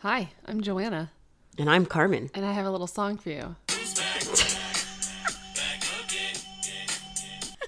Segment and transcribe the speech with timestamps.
[0.00, 1.10] Hi, I'm Joanna,
[1.58, 2.30] And I'm Carmen.
[2.34, 3.56] and I have a little song for you.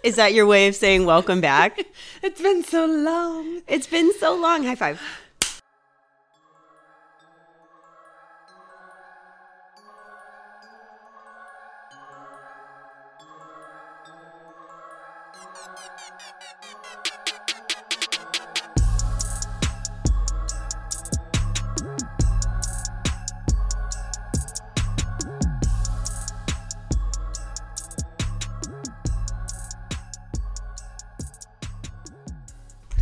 [0.03, 1.85] Is that your way of saying welcome back?
[2.23, 3.63] It's been so long.
[3.67, 4.65] it's been so long.
[4.65, 5.01] High five.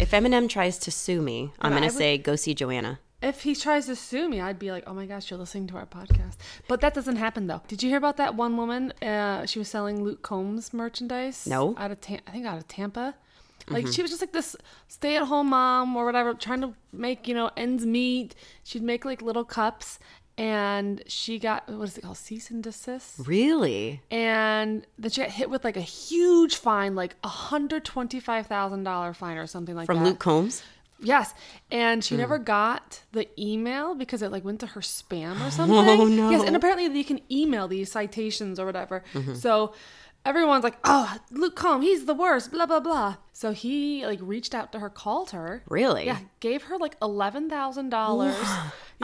[0.09, 2.99] If Eminem tries to sue me, I'm going to say go see Joanna.
[3.21, 5.77] If he tries to sue me, I'd be like, "Oh my gosh, you're listening to
[5.77, 7.61] our podcast." But that doesn't happen though.
[7.69, 8.93] Did you hear about that one woman?
[9.03, 11.47] Uh, she was selling Luke Combs merchandise.
[11.47, 11.75] No.
[11.77, 13.17] out of Tam- I think out of Tampa.
[13.69, 17.51] Like she was just like this stay-at-home mom or whatever, trying to make you know
[17.55, 18.35] ends meet.
[18.65, 19.99] She'd make like little cups,
[20.39, 23.27] and she got what is it called, cease and desist.
[23.27, 24.01] Really?
[24.11, 28.85] and then she got hit with like a huge fine, like a hundred twenty-five thousand
[28.85, 29.95] dollar fine or something like that.
[29.95, 30.05] From.
[30.05, 30.63] Luke Combs?
[31.01, 31.33] Yes,
[31.71, 32.21] and she hmm.
[32.21, 35.77] never got the email because it like went to her spam or oh, something.
[35.77, 36.31] Oh, no.
[36.31, 39.05] Yes, and apparently you can email these citations or whatever.
[39.15, 39.35] Mm-hmm.
[39.35, 39.75] So
[40.29, 43.17] everyone's like, "Oh, Luke Combs, he's the worst." Blah blah blah.
[43.33, 45.63] So he like reached out to her, called her.
[45.69, 46.07] Really?
[46.07, 48.37] Yeah, gave her like eleven thousand dollars.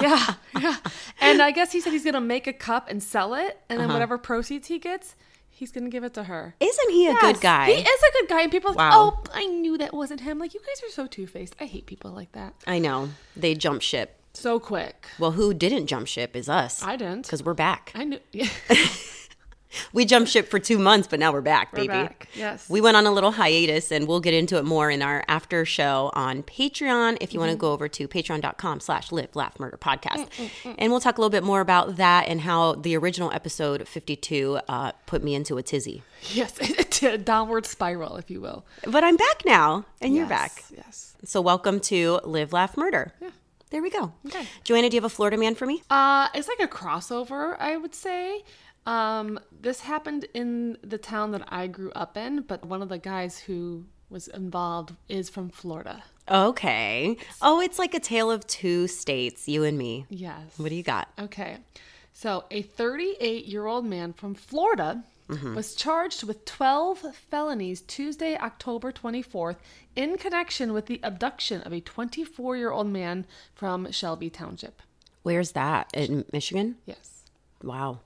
[0.01, 0.77] Yeah, yeah.
[1.21, 3.87] And I guess he said he's gonna make a cup and sell it, and Uh-huh.
[3.87, 5.15] then whatever proceeds he gets,
[5.49, 6.57] he's gonna give it to her.
[6.61, 7.67] Isn't he a Yes, good guy?
[7.67, 10.39] He is a good guy, and people are like, oh, I knew that wasn't him.
[10.41, 11.55] Like, you guys are so two faced.
[11.61, 12.55] I hate people like that.
[12.67, 13.11] I know.
[13.37, 14.21] They jump ship.
[14.35, 15.07] So quick.
[15.21, 16.83] Well, who didn't jump ship is us.
[16.83, 17.23] I didn't.
[17.23, 17.93] Because we're back.
[17.95, 18.19] I knew.
[18.33, 18.49] Yeah.
[19.93, 21.89] We jumped ship for two months, but now we're back, We're baby.
[21.89, 22.69] back, yes.
[22.69, 25.65] We went on a little hiatus and we'll get into it more in our after
[25.65, 27.19] show on Patreon.
[27.21, 30.29] If you want to go over to patreon.com slash live, laugh, murder podcast.
[30.79, 34.61] And we'll talk a little bit more about that and how the original episode 52
[34.69, 36.03] uh, put me into a tizzy.
[36.33, 36.59] yes.
[37.05, 38.65] A downward spiral, if you will.
[38.87, 40.65] But I'm back now and you're back.
[40.75, 41.15] Yes.
[41.25, 43.13] So welcome to Live, Laugh, Murder.
[43.21, 43.29] Yeah.
[43.71, 44.13] There we go.
[44.27, 44.47] Okay.
[44.63, 45.83] Joanna, do you have a Florida man for me?
[45.91, 48.43] Uh, it's like a crossover, I would say.
[48.87, 52.99] Um, this happened in the town that I grew up in, but one of the
[52.99, 56.03] guys who was involved is from Florida.
[56.31, 57.17] Okay.
[57.43, 60.07] Oh, it's like a tale of two states, you and me.
[60.09, 60.59] Yes.
[60.59, 61.09] What do you got?
[61.19, 61.59] Okay.
[62.13, 65.03] So, a 38 year old man from Florida
[65.55, 69.57] was charged with 12 felonies Tuesday, October 24th,
[69.97, 74.83] in connection with the abduction of a 24 year old man from Shelby Township.
[75.23, 75.91] Where's that?
[75.95, 76.77] In Michigan?
[76.85, 77.25] Yes.
[77.63, 78.01] Wow.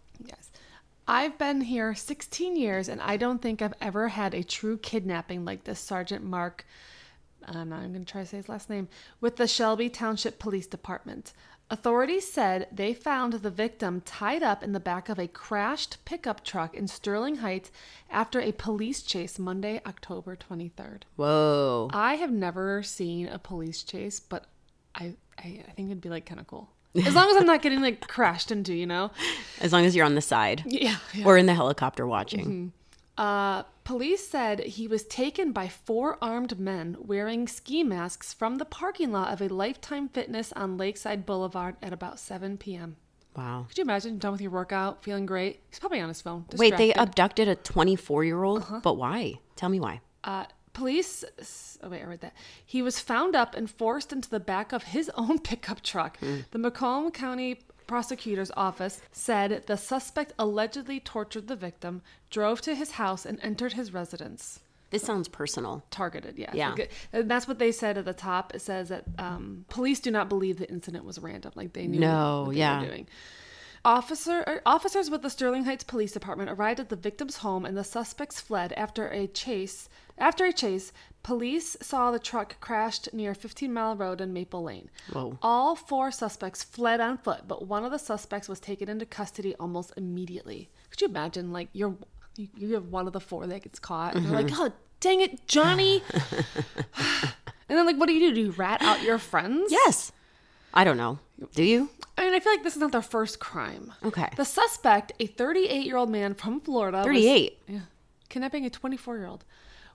[1.10, 5.42] I've been here 16 years and I don't think I've ever had a true kidnapping
[5.42, 6.66] like this Sergeant Mark,
[7.46, 8.88] I'm not even going to try to say his last name,
[9.19, 11.32] with the Shelby Township Police Department.
[11.70, 16.44] Authorities said they found the victim tied up in the back of a crashed pickup
[16.44, 17.70] truck in Sterling Heights
[18.10, 21.02] after a police chase Monday, October 23rd.
[21.16, 21.88] Whoa.
[21.92, 24.46] I have never seen a police chase, but
[24.94, 26.70] I, I, I think it'd be like kind of cool.
[26.94, 29.10] As long as I'm not getting like crashed into, you know?
[29.60, 30.97] As long as you're on the side Yeah.
[31.15, 31.25] yeah.
[31.26, 32.72] or in the helicopter watching.
[33.16, 38.65] Uh, police said he was taken by four armed men wearing ski masks from the
[38.65, 42.97] parking lot of a Lifetime Fitness on Lakeside Boulevard at about 7 p.m.
[43.37, 43.66] Wow.
[43.69, 45.60] Could you imagine done with your workout, feeling great?
[45.70, 46.44] He's probably on his phone.
[46.56, 48.65] Wait, they abducted a 24 year old?
[48.82, 49.34] But why?
[49.56, 50.00] Tell me why.
[50.25, 50.44] Uh,
[50.78, 51.24] police.
[51.82, 52.34] Oh wait, I read that.
[52.64, 56.18] He was found up and forced into the back of his own pickup truck.
[56.18, 56.38] Hmm.
[56.50, 62.92] The Macomb County prosecutor's office said the suspect allegedly tortured the victim, drove to his
[62.92, 64.60] house, and entered his residence.
[64.90, 65.82] This sounds personal.
[65.90, 66.38] targeted.
[66.38, 66.74] Yeah, Yeah.
[67.12, 68.54] And uh, that's what they said at the top.
[68.54, 71.52] It says that um, police do not believe the incident was random.
[71.54, 72.80] Like they knew No, what they yeah.
[72.80, 73.06] were doing.
[73.84, 77.76] Officer uh, officers with the Sterling Heights Police Department arrived at the victim's home, and
[77.76, 79.88] the suspects fled after a chase.
[80.18, 80.92] After a chase,
[81.22, 84.90] police saw the truck crashed near 15 Mile Road and Maple Lane.
[85.12, 85.38] Whoa.
[85.42, 89.54] All four suspects fled on foot, but one of the suspects was taken into custody
[89.60, 90.69] almost immediately.
[90.90, 91.94] Could you imagine, like you're
[92.56, 94.62] you, have one of the four that gets caught, and you're like, mm-hmm.
[94.62, 97.32] "Oh, dang it, Johnny!" and
[97.69, 98.34] then, like, what do you do?
[98.34, 99.70] Do you rat out your friends?
[99.72, 100.12] Yes.
[100.72, 101.19] I don't know.
[101.54, 101.88] Do you?
[102.16, 103.93] I mean, I feel like this is not their first crime.
[104.04, 104.28] Okay.
[104.37, 107.58] The suspect, a 38 year old man from Florida, was- 38.
[107.66, 107.81] yeah,
[108.28, 109.44] kidnapping a 24 year old,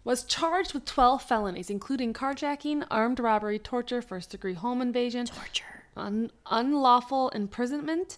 [0.03, 5.82] was charged with 12 felonies, including carjacking, armed robbery, torture, first degree home invasion, Torture.
[5.95, 8.17] Un- unlawful imprisonment.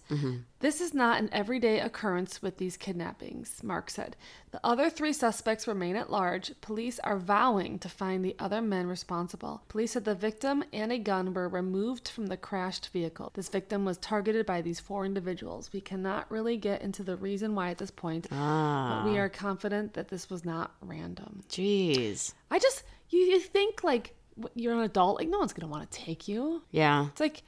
[0.60, 4.16] This is not an everyday occurrence with these kidnappings, Mark said.
[4.52, 6.52] The other three suspects remain at large.
[6.62, 9.62] Police are vowing to find the other men responsible.
[9.68, 13.30] Police said the victim and a gun were removed from the crashed vehicle.
[13.34, 15.70] This victim was targeted by these four individuals.
[15.72, 19.28] We cannot really get into the reason why at this point, Ah, but we are
[19.28, 21.42] confident that this was not random.
[21.50, 22.32] jeez.
[22.50, 24.14] I just, you, you think like
[24.54, 26.62] you're an adult, like no one's going to want to take you.
[26.70, 27.06] Yeah.
[27.08, 27.42] It's like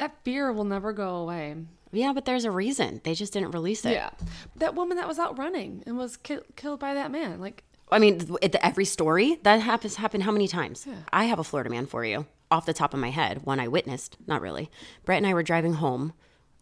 [0.00, 1.54] that fear will never go away.
[1.92, 3.00] Yeah, but there's a reason.
[3.04, 3.92] They just didn't release it.
[3.92, 4.10] Yeah.
[4.56, 7.40] That woman that was out running and was ki- killed by that man.
[7.40, 10.86] Like, I mean, th- every story that happens happened how many times?
[11.12, 13.44] I have a Florida man for you off the top of my head.
[13.44, 14.70] One I witnessed, not really.
[15.04, 16.12] Brett and I were driving home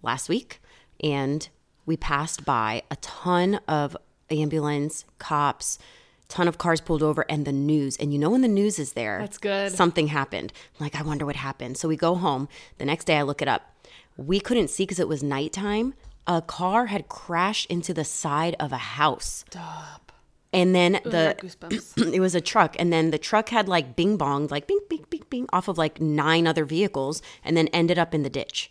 [0.02, 0.61] last week,
[1.02, 1.49] and
[1.87, 3.96] we passed by a ton of
[4.31, 5.79] ambulance, cops,
[6.28, 7.96] ton of cars pulled over, and the news.
[7.96, 9.72] And you know when the news is there, That's good.
[9.72, 10.52] Something happened.
[10.78, 11.76] I'm like, I wonder what happened.
[11.76, 12.48] So we go home.
[12.78, 13.75] The next day, I look it up.
[14.16, 15.94] We couldn't see because it was nighttime.
[16.26, 19.44] A car had crashed into the side of a house.
[19.48, 20.12] stop.
[20.52, 21.80] And then I the
[22.12, 25.04] it was a truck and then the truck had like bing bong like bing bing
[25.10, 28.70] bing bing off of like nine other vehicles and then ended up in the ditch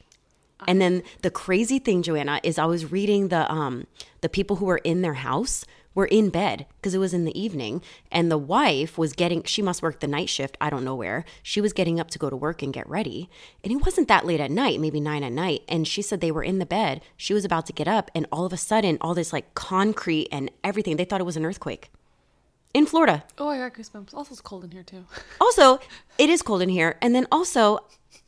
[0.67, 3.85] and then the crazy thing joanna is i was reading the um
[4.21, 5.65] the people who were in their house
[5.97, 9.63] were in bed because it was in the evening and the wife was getting she
[9.63, 12.29] must work the night shift i don't know where she was getting up to go
[12.29, 13.27] to work and get ready
[13.63, 16.31] and it wasn't that late at night maybe nine at night and she said they
[16.31, 18.99] were in the bed she was about to get up and all of a sudden
[19.01, 21.89] all this like concrete and everything they thought it was an earthquake
[22.73, 23.23] in Florida.
[23.39, 24.13] oh, I got goosebumps.
[24.13, 25.05] Also, it's cold in here too.
[25.41, 25.79] Also,
[26.19, 26.95] it is cold in here.
[27.01, 27.79] And then also,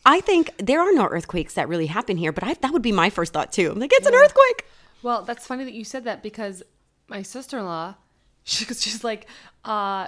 [0.05, 2.93] I think there are no earthquakes that really happen here, but I, that would be
[2.93, 3.69] my first thought too.
[3.69, 4.65] I'm like, it's an earthquake.
[5.03, 6.63] Well, that's funny that you said that because
[7.09, 7.95] my sister in law,
[8.43, 9.27] she, she's like,
[9.65, 10.07] uh,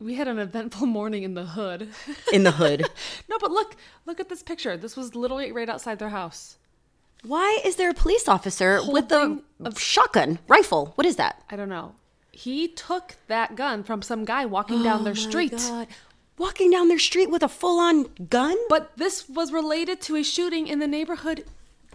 [0.00, 1.88] we had an eventful morning in the hood.
[2.32, 2.88] In the hood.
[3.28, 3.76] no, but look,
[4.06, 4.76] look at this picture.
[4.76, 6.56] This was literally right outside their house.
[7.22, 9.42] Why is there a police officer with a Holding
[9.76, 10.92] shotgun rifle?
[10.96, 11.42] What is that?
[11.48, 11.94] I don't know.
[12.32, 15.52] He took that gun from some guy walking down their street.
[15.52, 15.86] God.
[16.36, 18.56] Walking down their street with a full on gun?
[18.68, 21.44] But this was related to a shooting in the neighborhood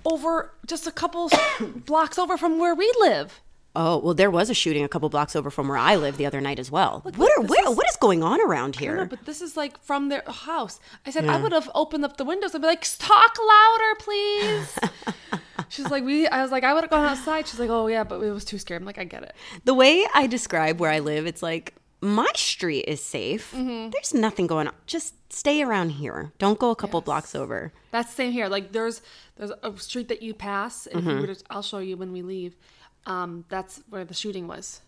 [0.06, 1.30] over just a couple
[1.86, 3.42] blocks over from where we live.
[3.76, 6.26] Oh, well, there was a shooting a couple blocks over from where I live the
[6.26, 7.02] other night as well.
[7.04, 9.06] what, are, this where, is- what is going on around I know, here?
[9.06, 10.80] but this is like from their house.
[11.06, 14.80] I said I would have opened up the windows and be like, "Talk louder, please."
[15.70, 18.04] She's like, "We." I was like, "I would have gone outside." She's like, "Oh yeah,
[18.04, 19.36] but it was too scary." I'm like, "I get it."
[19.66, 23.52] The way I describe where I live, it's like my street is safe.
[23.56, 24.74] There's nothing going on.
[24.88, 26.32] Just stay around here.
[26.40, 27.72] Don't go a couple blocks over.
[27.92, 28.48] That's the same here.
[28.48, 29.02] Like there's
[29.38, 30.88] there's a street that you pass.
[30.88, 31.26] If Mm-hmm.
[31.32, 32.56] to, I'll show you when we leave.
[33.06, 34.82] Um, that's where the shooting was.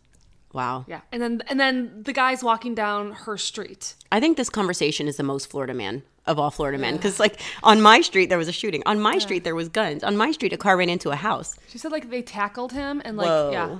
[0.54, 0.86] Wow.
[0.88, 3.96] Yeah, and then and then the guy's walking down her street.
[4.12, 7.40] I think this conversation is the most Florida man of all Florida men because, like,
[7.64, 8.84] on my street there was a shooting.
[8.86, 10.04] On my street there was guns.
[10.04, 11.58] On my street a car ran into a house.
[11.68, 13.50] She said like they tackled him and like Whoa.
[13.52, 13.80] yeah,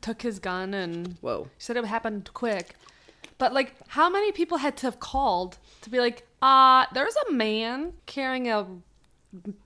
[0.00, 1.48] took his gun and Whoa.
[1.58, 2.76] She said it happened quick.
[3.38, 7.32] But like how many people had to have called to be like, uh, there's a
[7.32, 8.66] man carrying a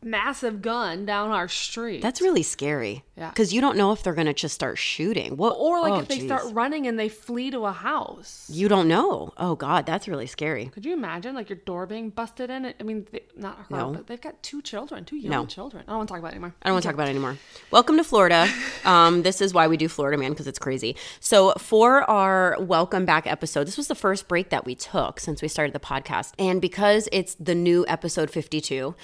[0.02, 2.00] massive gun down our street.
[2.00, 3.04] That's really scary.
[3.16, 3.30] Yeah.
[3.30, 5.36] Because you don't know if they're gonna just start shooting.
[5.36, 5.56] What?
[5.58, 6.26] or like oh, if they geez.
[6.26, 8.48] start running and they flee to a house.
[8.52, 9.32] You don't know.
[9.38, 10.66] Oh God, that's really scary.
[10.66, 12.74] Could you imagine like your door being busted in?
[12.78, 13.92] I mean, they, not her, No.
[13.92, 15.46] but they've got two children, two young No.
[15.46, 15.82] children.
[15.88, 16.54] I don't want to talk about it anymore.
[16.62, 17.36] I don't want to talk about it anymore.
[17.70, 18.48] Welcome to Florida.
[18.84, 20.94] Um, this is why we do Florida Man because it's crazy.
[21.18, 25.42] So for our welcome back episode, this was the first break that we took since
[25.42, 28.94] we started the podcast, and because it's the new episode fifty-two.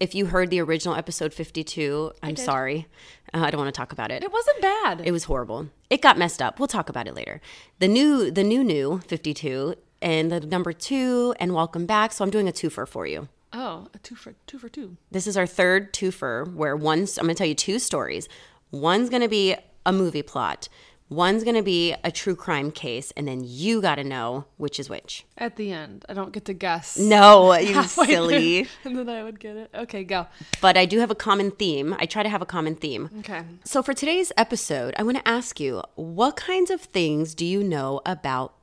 [0.00, 2.86] If you heard the original episode 52, I'm sorry.
[3.34, 4.22] Uh, I don't want to talk about it.
[4.22, 5.02] It wasn't bad.
[5.04, 5.68] It was horrible.
[5.90, 6.58] It got messed up.
[6.58, 7.42] We'll talk about it later.
[7.80, 12.12] The new, the new, new 52 and the number two and welcome back.
[12.12, 13.28] So I'm doing a twofer for you.
[13.52, 14.96] oh, a two for two for two.
[15.10, 18.26] This is our third twofer where one's, I'm going to tell you two stories.
[18.70, 20.70] One's going to be a movie plot.
[21.10, 23.12] One's going to be a true crime case.
[23.16, 25.26] And then you got to know which is which.
[25.36, 26.96] At the end, I don't get to guess.
[26.96, 28.68] No, you through, silly.
[28.84, 29.70] and then I would get it.
[29.74, 30.28] Okay, go.
[30.60, 31.96] But I do have a common theme.
[31.98, 33.10] I try to have a common theme.
[33.18, 33.42] Okay.
[33.64, 37.64] So for today's episode, I want to ask you what kinds of things do you
[37.64, 38.54] know about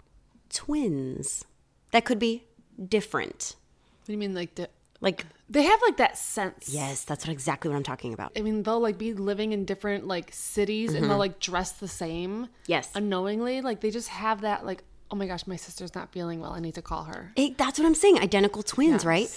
[0.49, 1.43] twins
[1.91, 2.45] that could be
[2.87, 3.55] different?
[4.01, 4.67] What do you mean, like di-
[4.99, 6.69] Like, they have like that sense?
[6.69, 8.31] yes, that's what, exactly what I'm talking about.
[8.35, 11.09] I mean, they'll like be living in different like cities, and Mm-hmm.
[11.09, 12.49] they'll like dress the same.
[12.65, 12.89] Yes.
[12.95, 16.51] Unknowingly, like they just have that like, oh my gosh, my sister's not feeling well.
[16.51, 17.31] I need to call her.
[17.35, 18.19] It- that's what I'm saying.
[18.19, 19.29] Identical twins, right?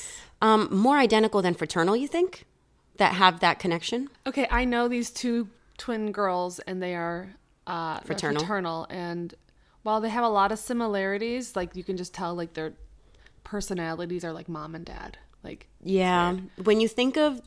[0.42, 2.46] Um, more identical than fraternal, you think?
[2.96, 4.08] That have that connection?
[4.26, 5.48] Okay, I know these two
[5.78, 7.34] twin girls, and they are
[7.66, 8.40] uh, Fraternal?
[8.40, 9.34] Fraternal, and
[9.82, 12.72] while they have a lot of similarities, like you can just tell like their
[13.44, 15.18] personalities are like mom and dad.
[15.44, 16.36] Like Yeah.
[16.62, 17.40] When you think of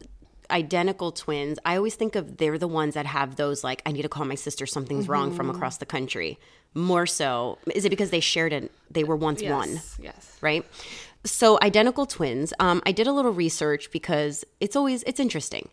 [0.51, 4.01] identical twins, I always think of they're the ones that have those like I need
[4.03, 5.37] to call my sister something's wrong Mm-hmm.
[5.37, 6.39] from across the country.
[6.75, 8.71] More so, is it because they shared it?
[8.89, 9.97] They were once one, Yes.
[10.01, 10.37] Yes.
[10.41, 10.65] right?
[11.23, 12.51] So identical twins.
[12.59, 15.69] Um, I did a little research because it's always it's interesting,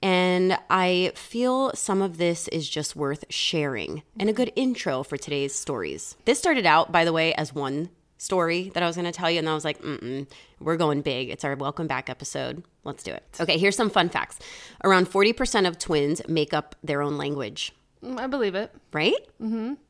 [0.00, 5.16] and I feel some of this is just worth sharing and a good intro for
[5.16, 6.16] today's stories.
[6.24, 9.30] This started out, by the way, as one story that I was going to tell
[9.30, 10.26] you, and I was like, Mm-mm,
[10.60, 12.64] "We're going big." It's our welcome back episode.
[12.84, 13.22] Let's do it.
[13.40, 14.38] Okay, here's some fun facts.
[14.82, 17.72] Around forty percent of twins make up their own language.
[18.02, 18.70] Mm, I believe it.
[18.92, 19.14] Right?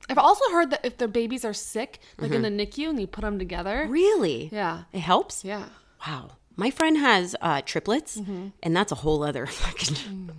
[0.09, 3.07] I've also heard that if their babies are sick, like in the NICU, and you
[3.07, 4.49] put them together, Really?
[4.53, 5.45] yeah, It helps.
[5.45, 5.65] yeah.
[6.07, 6.33] Wow.
[6.57, 10.31] My friend has uh, triplets, and that's a whole other fucking.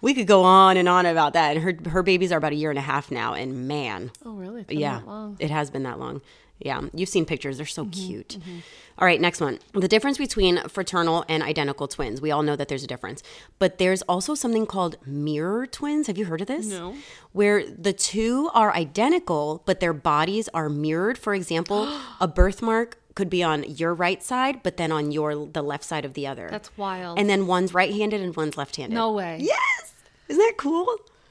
[0.00, 1.56] we could go on and on about that.
[1.56, 4.34] And her her babies are about a year and a half now, and man, Oh,
[4.34, 4.62] really?
[4.62, 5.00] It's yeah,
[5.38, 6.20] it has been that long.
[6.60, 8.38] Yeah, you've seen pictures; they're so mm-hmm, cute.
[8.40, 8.58] Mm-hmm.
[8.98, 9.58] All right, next one.
[9.72, 12.20] The difference between fraternal and identical twins.
[12.20, 13.22] We all know that there's a difference,
[13.58, 16.06] but there's also something called mirror twins.
[16.06, 16.66] Have you heard of this?
[16.66, 16.94] No.
[17.32, 21.18] Where the two are identical, but their bodies are mirrored.
[21.18, 21.88] For example,
[22.20, 26.04] a birthmark could be on your right side, but then on your the left side
[26.04, 26.48] of the other.
[26.50, 27.18] That's wild.
[27.18, 28.94] and then one's right-handed and one's left-handed.
[28.94, 29.38] no way.
[29.40, 29.92] Yes.
[30.28, 30.86] Isn't that cool?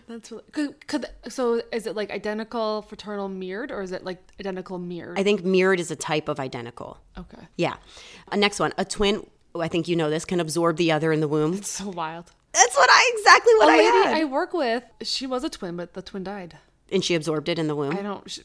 [0.07, 4.19] That's really, could, could so is it like identical fraternal mirrored or is it like
[4.39, 5.19] identical mirrored?
[5.19, 6.99] I think mirrored is a type of identical.
[7.17, 7.47] okay.
[7.57, 7.75] Yeah.
[8.31, 8.73] Uh, next one.
[8.77, 11.53] A twin, oh, I think you know this, can absorb the other in the womb.
[11.55, 12.31] That's so wild.
[12.53, 14.17] That's what I exactly what A I lady had.
[14.17, 16.57] I work with, she was a twin, but the twin died.
[16.91, 17.95] and she absorbed it in the womb.
[17.97, 18.29] I don't.
[18.29, 18.39] Sh-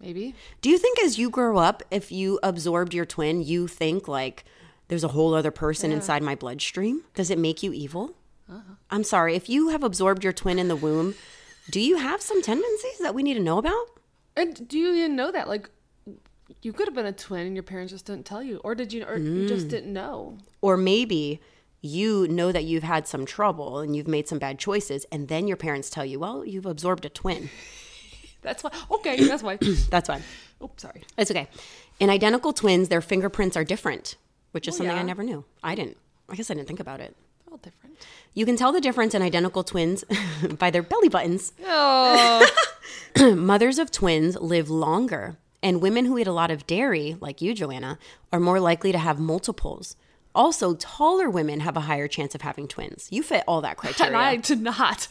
[0.00, 0.34] maybe.
[0.62, 4.44] Do you think as you grow up, if you absorbed your twin, you think like
[4.88, 7.04] there's a whole other person inside my bloodstream?
[7.14, 8.16] Does it make you evil?
[8.52, 8.74] Uh-huh.
[8.90, 9.34] I'm sorry.
[9.34, 11.14] If you have absorbed your twin in the womb,
[11.70, 13.86] do you have some tendencies that we need to know about?
[14.36, 15.48] And do you even know that?
[15.48, 15.70] Like,
[16.62, 18.92] you could have been a twin and your parents just didn't tell you, or did
[18.92, 19.04] you?
[19.04, 19.48] Or you Mm.
[19.48, 20.38] just didn't know.
[20.60, 21.40] Or maybe
[21.80, 25.48] you know that you've had some trouble and you've made some bad choices, and then
[25.48, 27.48] your parents tell you, well, you've absorbed a twin.
[28.42, 28.70] That's why.
[28.90, 29.56] Okay, that's why.
[29.90, 30.20] That's fine.
[30.60, 31.02] Oops, sorry.
[31.16, 31.46] It's okay.
[32.00, 34.16] In identical twins, their fingerprints are different,
[34.50, 35.44] which is Oh, something I never knew.
[35.62, 35.96] I didn't.
[36.28, 37.14] I guess I didn't think about it.
[37.50, 37.96] All different.
[38.34, 40.04] You can tell the difference in identical twins
[40.58, 41.52] by their belly buttons.
[41.64, 42.46] Oh,
[43.34, 47.54] Mothers of twins live longer, and women who eat a lot of dairy, like you,
[47.54, 47.98] Joanna,
[48.32, 49.96] are more likely to have multiples.
[50.34, 53.08] Also, taller women have a higher chance of having twins.
[53.10, 54.16] You fit all that and criteria.
[54.16, 55.08] I did not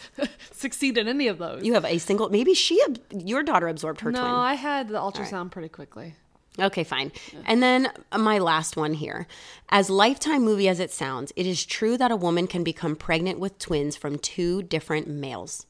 [0.52, 1.64] succeed in any of those.
[1.64, 2.84] you have a single, maybe she,
[3.16, 4.32] your daughter absorbed her no, twin.
[4.32, 6.16] I had the ultrasound pretty quickly.
[6.60, 7.12] Okay, fine.
[7.46, 9.26] And then uh, my last one here.
[9.70, 13.40] As lifetime movie as it sounds, it is true that a woman can become pregnant
[13.40, 15.66] with twins from two different males.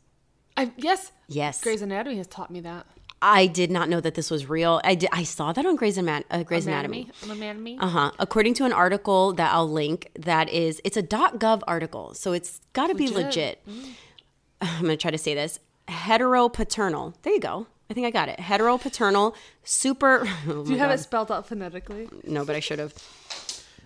[0.57, 1.11] I yes.
[1.27, 1.61] Yes.
[1.61, 2.87] Grey's Anatomy has taught me that.
[3.21, 4.81] I did not know that this was real.
[4.83, 7.11] I did, I saw that on Grey's, Ana- uh, Grey's Anatomy.
[7.29, 7.77] Anatomy.
[7.79, 8.11] Uh huh.
[8.17, 12.59] According to an article that I'll link, that is, it's a .gov article, so it's
[12.73, 13.59] got to be legit.
[13.67, 13.95] Legit.
[14.61, 17.13] I'm gonna try to say this: heteropaternal.
[17.21, 17.67] There you go.
[17.91, 18.39] I think I got it.
[18.39, 20.25] Heteropaternal, super.
[20.47, 20.99] oh Do you have God.
[20.99, 22.07] it spelled out phonetically?
[22.23, 22.93] No, but I should have.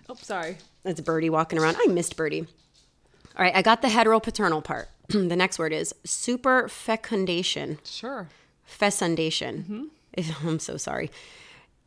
[0.08, 0.58] Oh, sorry.
[0.84, 1.76] That's Birdie walking around.
[1.80, 2.46] I missed Birdie.
[3.36, 4.88] All right, I got the heteropaternal part.
[5.08, 7.80] the next word is super fecundation.
[7.84, 8.28] Sure.
[8.64, 9.90] Fecundation.
[10.16, 10.48] Mm-hmm.
[10.48, 11.10] I'm so sorry.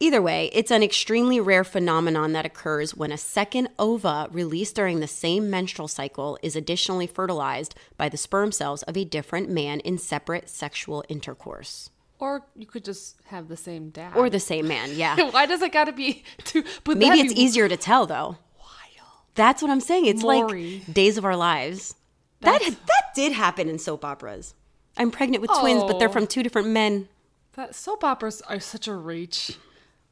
[0.02, 5.00] Either way, it's an extremely rare phenomenon that occurs when a second ova released during
[5.00, 9.80] the same menstrual cycle is additionally fertilized by the sperm cells of a different man
[9.80, 11.92] in separate sexual intercourse.
[12.20, 14.16] Or you could just have the same dad.
[14.18, 15.16] Or the same man, yeah.
[15.32, 16.64] Why does it got to be two?
[16.84, 18.38] But Maybe it's easier to tell though.
[18.58, 19.08] Wild.
[19.36, 20.06] That's what I'm saying.
[20.06, 21.96] It's like Days of Our Lives.
[22.42, 24.54] That that did happen in soap operas.
[24.98, 26.12] I'm pregnant with twins, but they're Oh.
[26.12, 27.08] from two different men.
[27.54, 29.58] That soap operas are such a reach.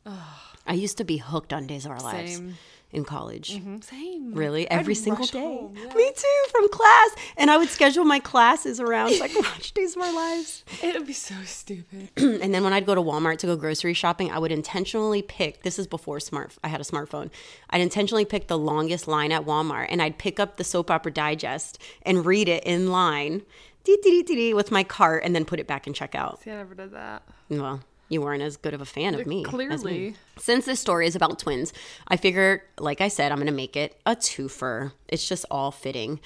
[0.06, 2.58] I used to be hooked on Days of Our Lives Same.
[2.92, 3.56] In college.
[3.56, 3.82] Mm-hmm.
[3.82, 4.34] Same.
[4.34, 5.40] Really, I'd every single day.
[5.40, 5.94] home, yeah.
[5.94, 9.74] Me too, from class, and I would schedule my classes around so I could watch
[9.74, 10.64] Days of Our Lives.
[10.82, 12.10] It would be so stupid.
[12.18, 15.64] and then when I'd go to Walmart to go grocery shopping, I would intentionally pick.
[15.64, 16.54] This is before smart.
[16.64, 17.30] I had a smartphone.
[17.70, 21.12] I'd intentionally pick the longest line at Walmart, and I'd pick up the Soap Opera
[21.12, 23.44] Digest and read it in line,
[23.84, 26.42] dee, dee, dee, with my cart, and then put it back in checkout.
[26.42, 27.24] See, I never did that.
[27.50, 29.44] Well, you weren't as good of a fan of me.
[29.46, 29.68] as me.
[29.68, 30.16] Clearly.
[30.38, 31.74] Since this story is about twins,
[32.08, 34.92] I figure, like I said, I'm going to make it a twofer.
[35.08, 36.20] It's just all fitting.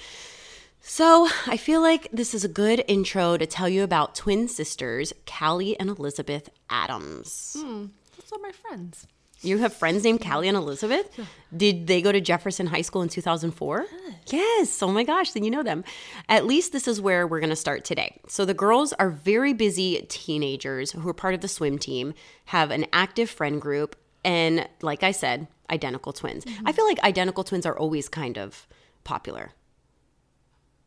[0.80, 5.12] So I feel like this is a good intro to tell you about twin sisters,
[5.26, 7.56] Callie and Elizabeth Adams.
[7.58, 7.86] Hmm,
[8.16, 9.06] Those are my friends.
[9.42, 11.10] You have friends named Callie and Elizabeth?
[11.54, 13.86] Did they go to Jefferson High School in 2004?
[14.28, 14.80] Yes.
[14.82, 15.84] Oh my gosh, then you know them.
[16.28, 18.20] At least this is where we're going to start today.
[18.28, 22.14] So the girls are very busy teenagers who are part of the swim team,
[22.46, 26.44] have an active friend group, And like I said, identical twins.
[26.44, 26.68] Mm-hmm.
[26.68, 28.68] I feel like identical twins are always kind of
[29.04, 29.52] popular.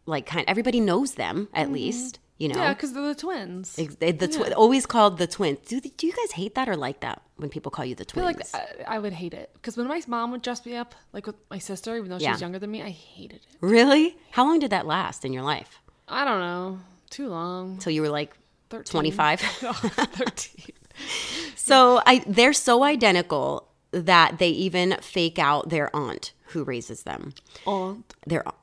[0.05, 1.73] Like kind everybody knows them at mm-hmm.
[1.73, 2.55] least, you know.
[2.59, 3.75] Yeah, because they're the twins.
[3.77, 5.59] Ex- they- the twi- always called the twins.
[5.67, 8.11] Do, do you guys hate that or like that when people call you the I
[8.11, 8.53] twins?
[8.53, 11.25] like I, I would hate it because when my mom would dress me up, like
[11.27, 12.31] with my sister, even though she Yeah.
[12.33, 13.57] was younger than me, I hated it.
[13.61, 14.17] really?
[14.31, 15.79] How long did that last in your life?
[16.07, 17.73] I don't know, too long.
[17.73, 18.35] Until you were like
[18.69, 18.91] 13.
[18.91, 19.41] 25?
[19.63, 20.75] Oh, Thirteen.
[21.55, 27.33] So I they're so identical that they even fake out their aunt who raises them.
[27.65, 28.55] Aunt, Their aunt.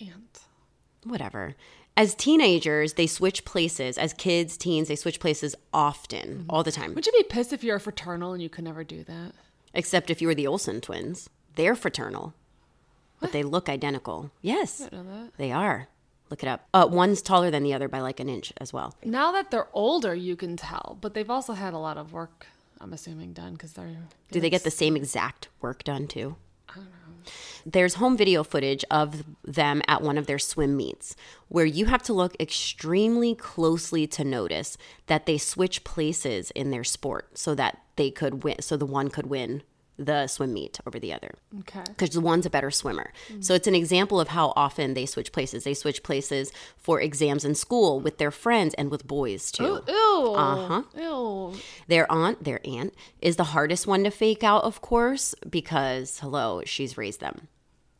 [0.00, 0.40] aunt.
[1.04, 1.54] whatever.
[2.00, 3.98] As teenagers, they switch places.
[3.98, 6.94] As kids, teens, they switch places often, all the time.
[6.94, 9.32] Would you be pissed if you're a fraternal and you could never do that?
[9.74, 11.28] Except if you were the Olsen twins.
[11.56, 12.32] They're fraternal.
[13.20, 14.30] But they look identical.
[14.40, 14.80] Yes.
[14.90, 15.32] know that.
[15.36, 15.88] They are.
[16.30, 16.66] Look it up.
[16.72, 18.94] Uh, one's taller than the other by like an inch as well.
[19.04, 22.46] Now that they're older, you can tell, but they've also had a lot of work.
[22.80, 23.94] I'm assuming done because they're.
[24.30, 26.36] Do they get the same exact work done too?
[27.66, 31.16] There's home video footage of them at one of their swim meets
[31.48, 36.84] where you have to look extremely closely to notice that they switch places in their
[36.84, 39.62] sport so that they could win, so the one could win
[40.02, 41.82] the swim meet over the other Okay.
[41.86, 43.12] because the one's a better swimmer.
[43.40, 45.64] So it's an example of how often they switch places.
[45.64, 49.82] They switch places for exams in school with their friends and with boys too.
[49.86, 50.34] Ew.
[50.36, 50.82] Uh-huh.
[50.96, 51.58] Ew.
[51.86, 56.62] Their aunt, their aunt, is the hardest one to fake out, of course, because hello,
[56.64, 57.48] she's raised them.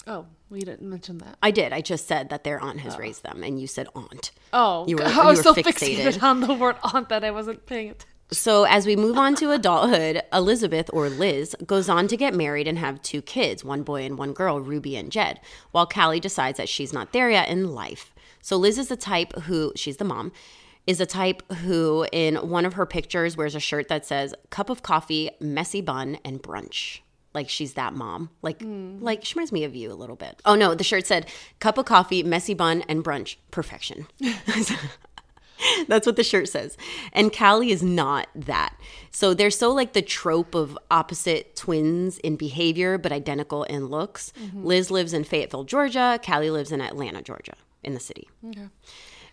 [0.06, 1.36] Oh, we didn't mention that.
[1.42, 1.72] I did.
[1.74, 4.30] I just said that their aunt has raised them, and you said aunt.
[4.54, 5.98] Oh, You were- I you was were so fixated.
[6.14, 8.06] fixated on the word aunt that I wasn't paying attention.
[8.32, 12.68] So as we move on to adulthood, Elizabeth or Liz goes on to get married
[12.68, 15.40] and have two kids, one boy and one girl, Ruby and Jed,
[15.72, 18.14] while Callie decides that she's not there yet in life.
[18.40, 20.30] So Liz is the type who, she's the mom,
[20.86, 24.70] is the type who in one of her pictures wears a shirt that says cup
[24.70, 27.00] of coffee, messy bun, and brunch.
[27.32, 28.30] Like she's that mom.
[28.42, 28.98] Like hmm.
[29.00, 30.40] like she reminds me of you a little bit.
[30.44, 31.28] Oh no, the shirt said
[31.60, 33.36] cup of coffee, messy bun, and brunch.
[33.52, 34.08] Perfection.
[35.88, 36.76] That's what the shirt says.
[37.12, 38.74] And Callie is not that.
[39.10, 44.32] So they're so like the trope of opposite twins in behavior, but identical in looks.
[44.40, 44.64] Mm-hmm.
[44.64, 46.20] Liz lives in Fayetteville, Georgia.
[46.24, 48.28] Callie lives in Atlanta, Georgia, in the city.
[48.46, 48.68] Okay.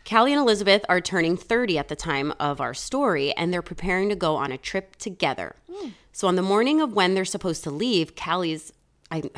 [0.08, 4.08] Callie and Elizabeth are turning 30 at the time of our story, and they're preparing
[4.08, 5.58] to go on a trip together.
[5.70, 5.92] Mm.
[6.14, 8.72] So on the morning of when they're supposed to leave, Callie's
[9.12, 9.24] I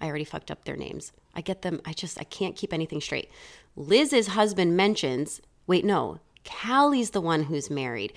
[0.00, 1.12] I already fucked up their names.
[1.34, 1.80] I get them.
[1.86, 3.30] I just I can't keep anything straight.
[3.74, 5.40] Liz's husband mentions.
[5.66, 6.20] Wait, no.
[6.44, 8.12] Callie's the one who's married.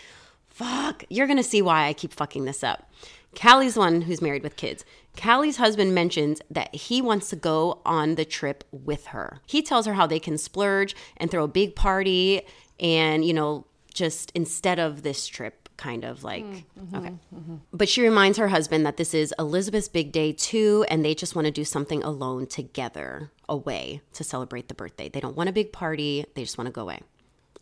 [0.48, 1.04] Fuck.
[1.10, 2.92] You're gonna see why I keep fucking this up.
[3.36, 4.86] Callie's the one who's married with kids.
[5.16, 9.42] Callie's husband mentions that he wants to go on the trip with her.
[9.46, 12.42] He tells her how they can splurge and throw a big party
[12.80, 17.14] and, you know, just instead of this trip, kind of like, mm, mm-hmm, okay.
[17.36, 17.56] Mm-hmm.
[17.74, 21.36] But she reminds her husband that this is Elizabeth's big day too, and they just
[21.36, 25.10] want to do something alone together away to celebrate the birthday.
[25.10, 27.02] They don't want a big party, they just want to go away.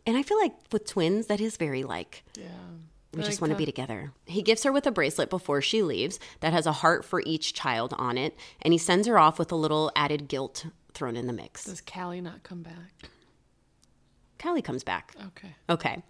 [0.07, 2.47] And I feel like with twins, that is very like, Yeah.
[3.13, 4.13] we just want to be together.
[4.25, 7.53] He gifts her with a bracelet before she leaves that has a heart for each
[7.53, 11.27] child on it, and he sends her off with a little added guilt thrown in
[11.27, 11.65] the mix.
[11.65, 13.09] Does Callie not come back?
[14.41, 15.13] Callie comes back.
[15.27, 15.55] Okay.
[15.69, 16.03] Okay.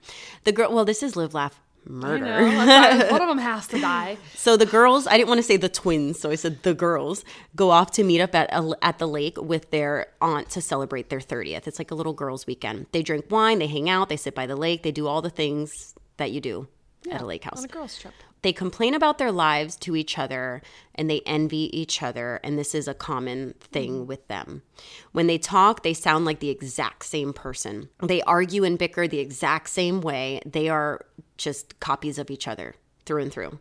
[0.43, 2.25] The girl, well, this is live, laugh, murder.
[2.25, 3.07] know.
[3.11, 4.17] One of them has to die.
[4.35, 7.23] So the girls, I didn't want to say the twins, so I said the girls
[7.55, 11.09] go off to meet up at a, at the lake with their aunt to celebrate
[11.09, 11.67] their 30th.
[11.67, 12.87] It's like a little girls' weekend.
[12.91, 15.29] They drink wine, they hang out, they sit by the lake, they do all the
[15.29, 16.67] things that you do
[17.11, 17.59] at a lake house.
[17.59, 18.13] On a girls' trip.
[18.41, 20.61] They complain about their lives to each other
[20.95, 24.07] and they envy each other, and this is a common thing mm-hmm.
[24.07, 24.63] with them.
[25.11, 27.89] When they talk, they sound like the exact same person.
[28.01, 30.41] They argue and bicker the exact same way.
[30.45, 31.05] They are
[31.37, 33.59] just copies of each other through and through.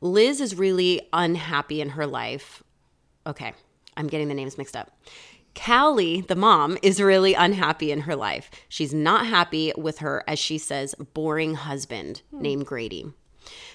[0.00, 2.62] Liz is really unhappy in her life.
[3.26, 3.54] Okay,
[3.96, 4.98] I'm getting the names mixed up.
[5.56, 8.50] Callie, the mom, is really unhappy in her life.
[8.68, 12.42] She's not happy with her, as she says, boring husband hmm.
[12.42, 13.06] named Grady.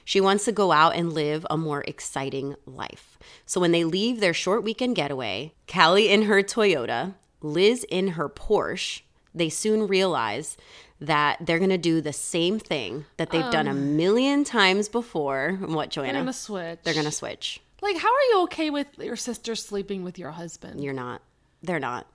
[0.06, 3.18] She wants to go out and live a more exciting life.
[3.46, 8.30] So when they leave their short weekend getaway, Callie in her Toyota, Liz in her
[8.30, 9.02] Porsche,
[9.34, 10.58] they soon realize
[11.00, 14.88] that they're going to do the same thing that they've done a um, million times
[14.88, 15.58] before.
[15.62, 16.14] What, Joanna?
[16.14, 16.80] They're gonna switch.
[16.84, 17.60] They're going to switch.
[17.82, 20.84] Like, how are you okay with your sister sleeping with your husband?
[20.84, 21.22] You're not.
[21.64, 22.06] They're not.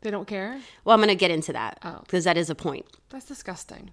[0.00, 0.58] They don't care.
[0.84, 1.98] Well, I'm going to get into that Oh.
[2.00, 2.86] because that is a point.
[3.10, 3.90] That's disgusting.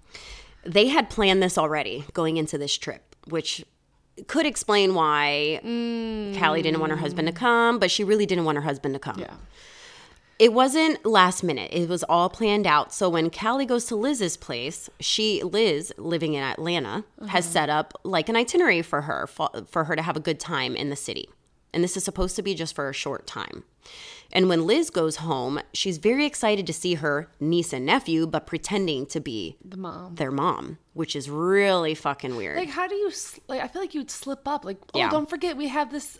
[0.68, 3.64] They had planned this already going into this trip, which
[4.26, 5.60] could explain why
[6.38, 8.98] Callie didn't want her husband to come, but she really didn't want her husband to
[8.98, 9.18] come.
[9.18, 9.34] Yeah.
[10.38, 11.72] It wasn't last minute.
[11.72, 12.92] It was all planned out.
[12.92, 17.52] So when Callie goes to Liz's place, she Liz living in Atlanta has uh-huh.
[17.52, 20.76] set up like an itinerary for her for, for her to have a good time
[20.76, 21.28] in the city.
[21.78, 23.62] And this is supposed to be just for a short time.
[24.32, 28.48] And when Liz goes home, she's very excited to see her niece and nephew, but
[28.48, 30.16] pretending to be The mom.
[30.16, 32.56] their mom, which is really fucking weird.
[32.56, 33.12] Like, how do you,
[33.46, 34.64] like, I feel like you'd slip up.
[34.64, 35.08] Like, oh, Yeah.
[35.08, 36.18] don't forget we have this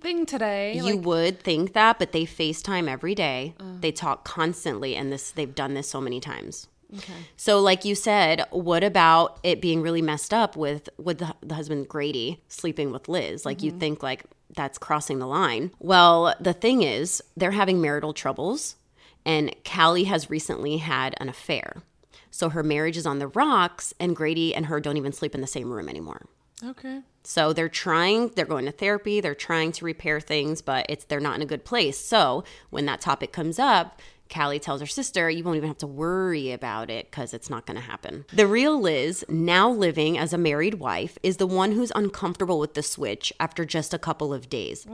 [0.00, 0.74] thing today.
[0.74, 3.54] you like, would think that, but they FaceTime every day.
[3.60, 3.64] Uh.
[3.80, 6.66] They talk constantly, and this they've done this so many times.
[6.96, 7.12] okay.
[7.36, 11.54] So, like you said, what about it being really messed up with with the, the
[11.56, 13.44] husband Grady sleeping with Liz?
[13.44, 15.70] Like you think like that's crossing the line.
[15.78, 18.76] Well, the thing is, they're having marital troubles,
[19.24, 21.82] and Callie has recently had an affair.
[22.30, 25.40] So her marriage is on the rocks, and Grady and her don't even sleep in
[25.40, 26.26] the same room anymore.
[26.64, 27.00] Okay.
[27.22, 31.20] So they're trying, they're going to therapy, they're trying to repair things, but it's they're
[31.20, 31.98] not in a good place.
[31.98, 34.00] So when that topic comes up,
[34.32, 37.66] Callie tells her sister, You won't even have to worry about it because it's not
[37.66, 38.24] going to happen.
[38.32, 42.74] The real Liz, now living as a married wife, is the one who's uncomfortable with
[42.74, 44.86] the switch after just a couple of days.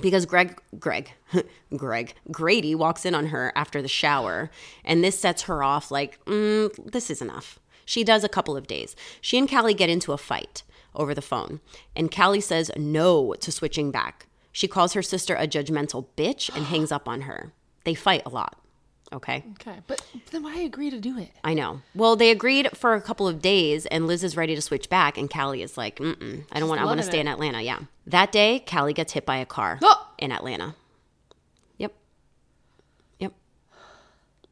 [0.00, 1.12] Because Greg, Greg,
[1.76, 4.50] Greg, Grady walks in on her after the shower,
[4.84, 7.60] and this sets her off like, mm, this is enough.
[7.84, 8.96] She does a couple of days.
[9.20, 10.62] She and Callie get into a fight
[10.94, 11.60] over the phone,
[11.94, 14.26] and Callie says no to switching back.
[14.52, 17.52] She calls her sister a judgmental bitch and hangs up on her.
[17.84, 18.56] They fight a lot.
[19.12, 19.44] Okay.
[19.60, 19.76] Okay.
[19.86, 21.30] But then why agree to do it?
[21.44, 21.82] I know.
[21.94, 25.16] Well, they agreed for a couple of days, and Liz is ready to switch back,
[25.18, 26.80] and Callie is like, Mm-mm, I don't want.
[26.80, 27.22] I want to stay it.
[27.22, 27.60] in Atlanta.
[27.62, 27.80] Yeah.
[28.06, 30.08] That day, Callie gets hit by a car Oh!
[30.18, 30.74] in Atlanta.
[31.78, 31.92] Yep.
[33.20, 33.32] Yep.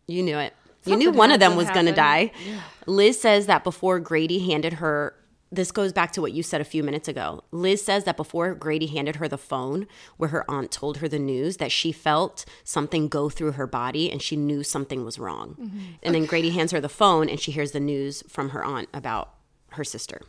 [0.06, 0.54] You knew it.
[0.84, 2.26] you knew one of them was going to die.
[2.26, 2.60] happen.
[2.86, 5.14] Liz says that before Grady handed her.
[5.52, 7.44] This goes back to what you said a few minutes ago.
[7.50, 9.86] Liz says that before Grady handed her the phone
[10.16, 14.10] where her aunt told her the news, that she felt something go through her body
[14.10, 15.56] and she knew something was wrong.
[15.60, 15.78] Mm-hmm.
[16.02, 18.88] And then Grady hands her the phone and she hears the news from her aunt
[18.94, 19.34] about
[19.72, 20.22] her sister.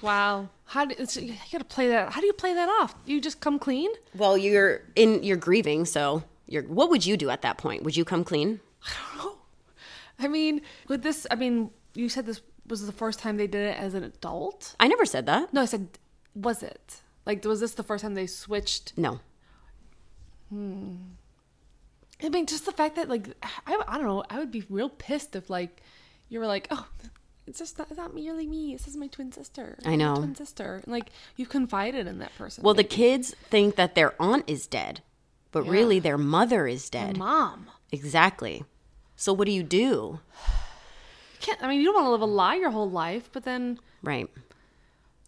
[0.00, 0.48] Wow.
[0.64, 2.12] How do you gotta play that?
[2.12, 2.94] How do you play that off?
[3.06, 3.90] You just come clean?
[4.16, 7.82] Well, you're in you're grieving, so you're what would you do at that point?
[7.82, 8.60] Would you come clean?
[8.86, 9.38] I don't know.
[10.18, 12.40] I mean, with this, I mean, you said this
[12.70, 14.74] was the first time they did it as an adult.
[14.80, 15.52] I never said that.
[15.52, 15.88] No, I said,
[16.34, 17.02] was it?
[17.26, 18.96] Like, was this the first time they switched?
[18.96, 19.20] No.
[20.48, 20.94] Hmm.
[22.22, 23.28] I mean, just the fact that, like,
[23.66, 25.82] I, I don't know, I would be real pissed if, like,
[26.28, 26.86] you were like, oh,
[27.46, 28.72] it's just not, it's not merely me.
[28.74, 29.78] This is my twin sister.
[29.84, 30.16] I My know.
[30.16, 30.80] twin sister.
[30.84, 32.62] And, like, you confided in that person.
[32.62, 35.00] Well, the kids think that their aunt is dead,
[35.50, 37.16] but really their mother is dead.
[37.16, 37.68] mom.
[37.92, 38.64] Exactly.
[39.16, 40.20] So what do you do?
[41.40, 43.78] Can't, I mean, you don't want to live a lie your whole life, but then,
[44.02, 44.28] Right.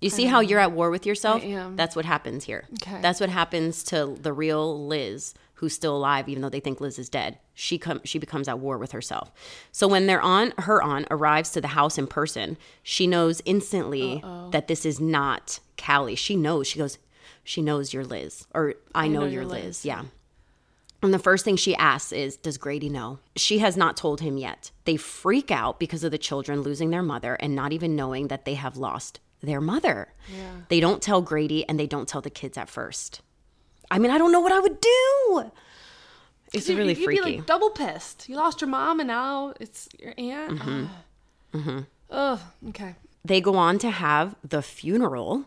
[0.00, 1.42] You see how you're at war with yourself?
[1.42, 1.76] I am.
[1.76, 2.64] That's what happens here.
[2.82, 3.00] Okay.
[3.00, 6.98] That's what happens to the real Liz, who's still alive, even though they think Liz
[6.98, 7.38] is dead.
[7.54, 9.30] She come she becomes at war with herself.
[9.70, 14.20] So when their aunt, her aunt, arrives to the house in person, she knows instantly
[14.50, 16.16] that this is not Callie.
[16.16, 16.66] She knows.
[16.66, 16.98] She goes,
[17.44, 19.64] she knows you're Liz, or I, know, know you're you're Liz.
[19.64, 19.84] Liz.
[19.84, 20.02] Yeah.
[21.02, 23.18] And the first thing she asks is, Does Grady know?
[23.36, 24.70] She has not told him yet.
[24.84, 28.44] They freak out because of the children losing their mother and not even knowing that
[28.44, 30.12] they have lost their mother.
[30.32, 30.52] Yeah.
[30.68, 33.20] They don't tell Grady and they don't tell the kids at first.
[33.90, 35.50] I mean, I don't know what I would do.
[36.54, 37.24] It's you- really you'd freaky.
[37.24, 38.28] be like double pissed.
[38.28, 40.60] You lost your mom, and now it's your aunt.
[40.60, 41.68] Mm-hmm.
[41.70, 41.84] Ugh.
[42.10, 42.40] Ugh.
[42.68, 42.94] Okay.
[43.24, 45.46] they go on to have the funeral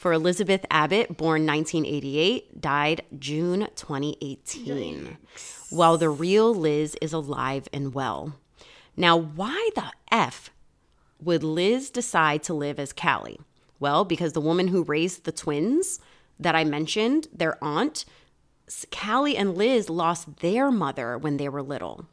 [0.00, 5.18] for Elizabeth Abbott, born 1988, died June 2018,
[5.68, 8.32] while the real Liz is alive and well.
[8.96, 10.48] Now, why the F
[11.20, 13.40] would Liz decide to live as Callie?
[13.78, 16.00] Well, because the woman who raised the twins
[16.38, 18.06] that I mentioned, their aunt,
[18.92, 22.06] Callie and Liz lost their mother when they were little.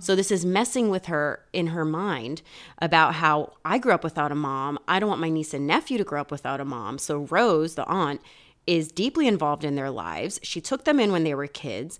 [0.00, 2.42] So this is messing with her in her mind
[2.80, 4.78] about how I grew up without a mom.
[4.88, 6.98] I don't want my niece and nephew to grow up without a mom.
[6.98, 8.20] So Rose, the aunt,
[8.66, 10.38] is deeply involved in their lives.
[10.42, 11.98] She took them in when they were kids.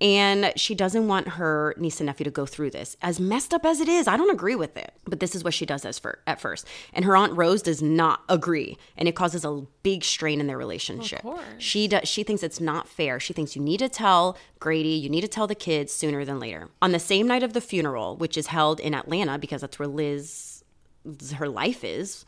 [0.00, 2.96] And she doesn't want her niece and nephew to go through this.
[3.00, 4.92] As messed up as it is, I don't agree with it.
[5.06, 6.66] But this is what she does as for, at first.
[6.92, 8.76] And her aunt Rose does not agree.
[8.96, 11.22] And it causes a big strain in their relationship.
[11.22, 11.40] course.
[11.58, 13.18] She does, she thinks it's not fair.
[13.18, 16.38] She thinks you need to tell Grady, you need to tell the kids sooner than
[16.38, 16.68] later.
[16.82, 19.88] On the same night of the funeral, which is held in Atlanta because that's where
[19.88, 20.62] Liz
[21.36, 22.24] her life is,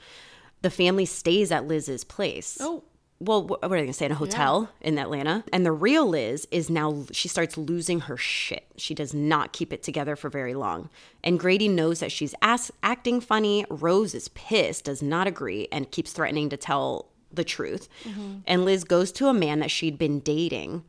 [0.62, 2.58] the family stays at Liz's place.
[2.60, 2.84] Oh.
[3.20, 5.44] Well, what are they gonna say in a hotel in Atlanta?
[5.52, 8.66] And the real Liz is now she starts losing her shit.
[8.76, 10.88] She does not keep it together for very long.
[11.24, 13.64] And Grady knows that she's ass- acting funny.
[13.70, 17.88] Rose is pissed, does not agree, and keeps threatening to tell the truth.
[18.04, 18.38] Mm-hmm.
[18.46, 20.84] And Liz goes to a man that she'd been dating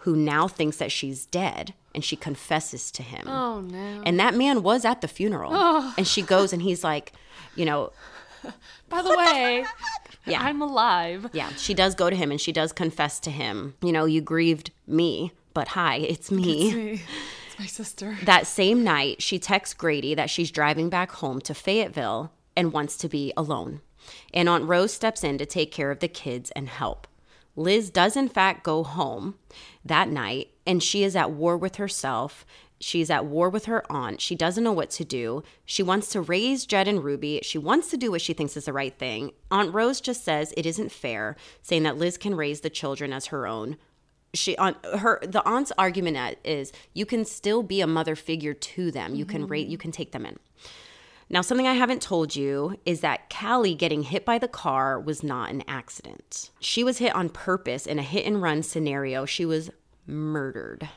[0.00, 3.26] who now thinks that she's dead and she confesses to him.
[3.26, 4.02] Oh no.
[4.06, 5.50] And that man was at the funeral.
[5.52, 5.94] Oh.
[5.98, 7.12] And she goes and he's like,
[7.54, 7.92] you know,
[8.88, 9.64] By the way,
[10.26, 10.40] Yeah.
[10.42, 11.28] I'm alive.
[11.32, 14.20] yeah, she does go to him and she does confess to him, you know, you
[14.20, 16.66] grieved me, but hi, it's me.
[16.68, 17.02] It's me.
[17.48, 18.18] It's my sister.
[18.24, 22.96] That same night, she texts Grady that she's driving back home to Fayetteville and wants
[22.98, 23.80] to be alone.
[24.34, 27.06] And Aunt Rose steps in to take care of the kids and help.
[27.54, 29.36] Liz does, in fact, go home
[29.84, 32.44] that night, and she is at war with herself.
[32.78, 34.20] She's at war with her aunt.
[34.20, 35.42] She doesn't know what to do.
[35.64, 37.40] She wants to raise Jed and Ruby.
[37.42, 39.32] She wants to do what she thinks is the right thing.
[39.50, 43.26] Aunt Rose just says it isn't fair, saying that Liz can raise the children as
[43.26, 43.76] her own
[44.36, 48.90] she on her the aunt's argument is you can still be a mother figure to
[48.90, 50.38] them you can rate you can take them in
[51.28, 55.22] now something i haven't told you is that callie getting hit by the car was
[55.22, 59.44] not an accident she was hit on purpose in a hit and run scenario she
[59.44, 59.70] was
[60.06, 60.88] murdered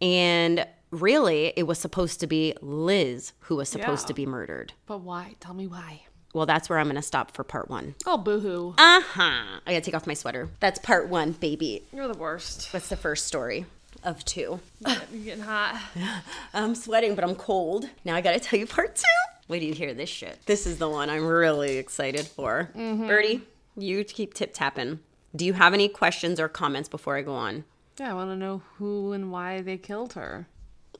[0.00, 4.08] and really it was supposed to be liz who was supposed Yeah.
[4.08, 5.34] to be murdered But why?
[5.40, 6.02] Tell me why.
[6.34, 8.74] well that's where i'm going to stop for part one Oh, boohoo.
[8.78, 12.72] uh-huh i gotta take off my sweater that's part one baby You're the worst.
[12.72, 13.66] that's the first story
[14.04, 15.80] of two You're getting hot.
[16.54, 17.88] I'm sweating, but I'm cold.
[18.04, 19.02] Now I gotta tell you part two.
[19.48, 20.38] Wait till you hear this shit.
[20.46, 22.70] This is the one I'm really excited for.
[22.76, 23.40] Birdie,
[23.76, 25.00] you keep tip tapping.
[25.34, 27.64] Do you have any questions or comments before I go on?
[27.98, 30.46] Yeah, I want to know who and why they killed her.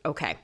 [0.09, 0.37] Okay.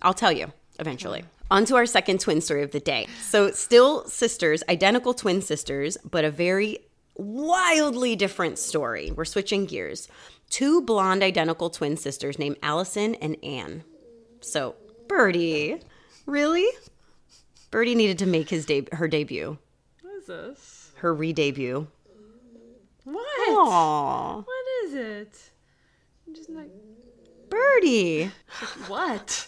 [0.00, 1.24] I'll tell you eventually.
[1.50, 3.06] On to our second twin story of the day.
[3.20, 6.78] So, still sisters, identical twin sisters, but a very
[7.16, 9.10] wildly different story.
[9.14, 10.08] We're switching gears.
[10.48, 13.84] Two blonde identical twin sisters named Allison and Anne.
[14.40, 14.76] So,
[15.08, 15.78] Birdie,
[16.24, 16.66] really?
[17.70, 19.58] Birdie needed to make his de- her debut,
[20.00, 20.90] What is this?
[20.96, 21.86] her re-debut.
[23.04, 23.48] What?
[23.50, 25.38] Aww, What is it?
[26.26, 26.70] I'm just like,
[27.52, 28.30] Birdie,
[28.86, 29.46] what?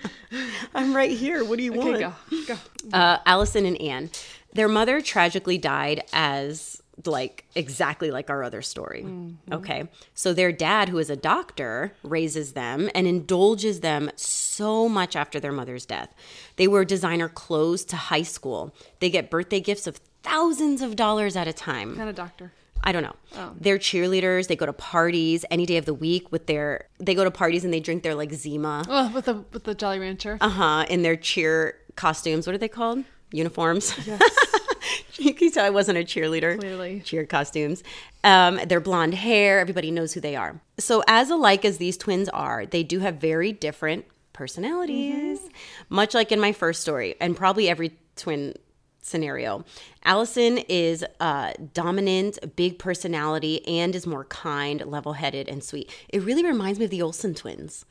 [0.74, 1.44] I'm right here.
[1.44, 2.14] What do you okay, go.
[2.46, 2.56] Go.
[2.92, 4.10] uh, Allison and Anne.
[4.52, 9.06] Their mother tragically died as like exactly like our other story.
[9.50, 9.88] Okay.
[10.14, 15.40] So their dad, who is a doctor, raises them and indulges them so much after
[15.40, 16.14] their mother's death.
[16.56, 18.74] They wear designer clothes to high school.
[19.00, 21.96] They get birthday gifts of thousands of dollars at a time.
[21.96, 22.52] kind of doctor.
[22.84, 23.52] I don't know.
[23.60, 24.48] They're cheerleaders.
[24.48, 26.88] They go to parties any day of the week with their.
[26.98, 29.74] They go to parties and they drink their like Zima, Oh, with the with the
[29.74, 30.38] Jolly Rancher.
[30.40, 32.46] uh huh, in their cheer costumes.
[32.46, 33.04] What are they called?
[33.32, 33.94] Uniforms.
[35.18, 36.58] you can tell I wasn't a cheerleader.
[36.58, 37.00] Clearly.
[37.04, 37.82] Cheer costumes.
[38.24, 39.58] Um, their blonde hair.
[39.60, 40.60] Everybody knows who they are.
[40.78, 45.40] So as alike as these twins are, they do have very different personalities.
[45.88, 48.54] Much like in my first story, and probably every twin
[49.02, 49.64] scenario.
[50.04, 55.90] Allison is uh, dominant, big personality, and is more kind, level-headed, and sweet.
[56.08, 57.84] It really reminds me of the Olsen twins.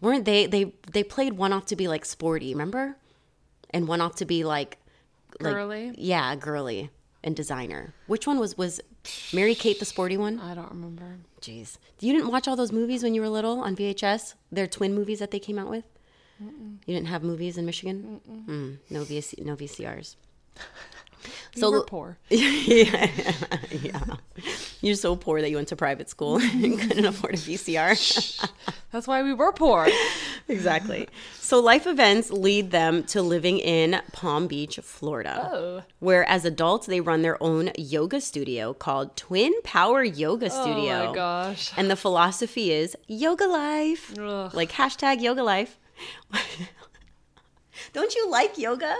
[0.00, 0.46] Weren't they?
[0.46, 2.96] They they played one off to be like sporty, remember?
[3.70, 4.78] And one off to be like,
[5.40, 5.94] like Girly?
[5.98, 6.90] yeah, girly
[7.24, 7.94] and designer.
[8.06, 8.80] Which one was was
[9.32, 10.38] Mary Kate the sporty one?
[10.38, 11.18] I don't remember.
[11.40, 14.34] Jeez, you didn't watch all those movies when you were little on VHS?
[14.52, 15.84] They're twin movies that they came out with.
[16.40, 18.20] You didn't have movies in Michigan.
[18.28, 20.16] Mm, no VC, no VCRs.
[21.54, 22.16] We So- were poor.
[22.30, 23.10] yeah,
[23.70, 24.00] yeah.
[24.80, 28.48] You're so poor that you went to private school and couldn't afford a VCR.
[28.90, 29.86] That's why we were poor.
[30.48, 31.08] exactly.
[31.34, 35.50] So life events lead them to living in Palm Beach, Florida.
[35.52, 35.82] Oh.
[35.98, 41.02] Where as adults they run their own yoga studio called Twin Power Yoga Studio.
[41.02, 41.70] Oh my gosh.
[41.76, 44.14] And the philosophy is yoga life.
[44.18, 44.54] Ugh.
[44.54, 45.78] Like hashtag yoga life.
[47.92, 48.96] Don't you like yoga?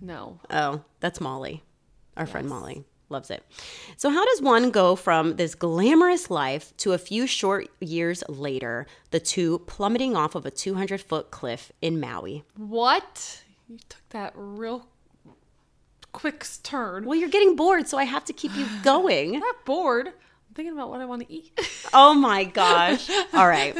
[0.00, 0.40] No.
[0.50, 1.62] Oh, that's Molly.
[2.16, 3.44] Our friend Molly loves it.
[3.96, 8.86] So, how does one go from this glamorous life to a few short years later,
[9.10, 12.44] the two plummeting off of a 200 foot cliff in Maui?
[12.56, 13.42] What?
[13.68, 14.86] You took that real
[16.12, 17.04] quick turn.
[17.04, 19.34] Well, you're getting bored, so I have to keep you going.
[19.34, 20.08] I'm not bored.
[20.08, 21.52] I'm thinking about what I want to eat.
[21.92, 23.08] Oh my gosh.
[23.34, 23.76] All right.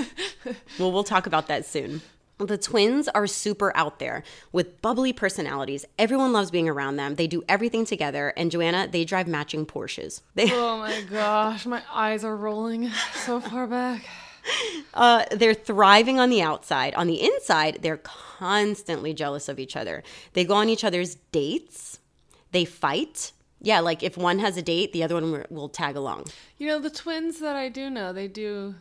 [0.79, 2.03] Well, we'll talk about that soon.
[2.39, 4.23] The twins are super out there
[4.53, 5.87] with bubbly personalities.
[5.99, 7.15] Everyone loves being around them.
[7.15, 8.35] They do everything together.
[8.37, 10.21] And Joanna, they drive matching Porsches.
[10.35, 12.91] They, oh my gosh, my eyes are rolling
[13.25, 14.05] so far back.
[14.95, 16.95] uh, they're thriving on the outside.
[16.95, 20.03] On the inside, they're constantly jealous of each other.
[20.35, 22.01] They go on each other's dates.
[22.53, 23.33] They fight.
[23.63, 26.27] Yeah, like if one has a date, the other one will- will tag along.
[26.59, 28.75] You know, the twins that I do know, they do.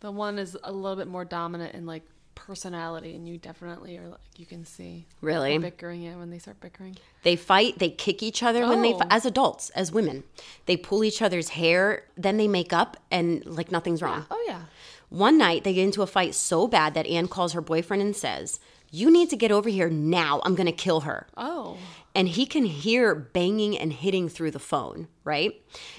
[0.00, 2.02] The one is a little bit more dominant in like
[2.34, 4.08] personality, and you definitely are.
[4.08, 5.56] Like, you can see Really?
[5.58, 6.02] bickering.
[6.02, 6.96] Yeah, when they start bickering.
[7.22, 9.00] They fight, they kick each other when they Oh.
[9.10, 10.24] as adults, as women.
[10.66, 14.26] They pull each other's hair, then they make up and like nothing's wrong.
[14.30, 14.62] Oh yeah.
[15.08, 18.16] One night they get into a fight so bad that Anne calls her boyfriend and
[18.16, 18.58] says,
[18.90, 20.40] "You need to get over here now.
[20.44, 21.76] I'm going to kill her." Oh.
[22.14, 25.54] And he can hear banging and hitting through the phone, right?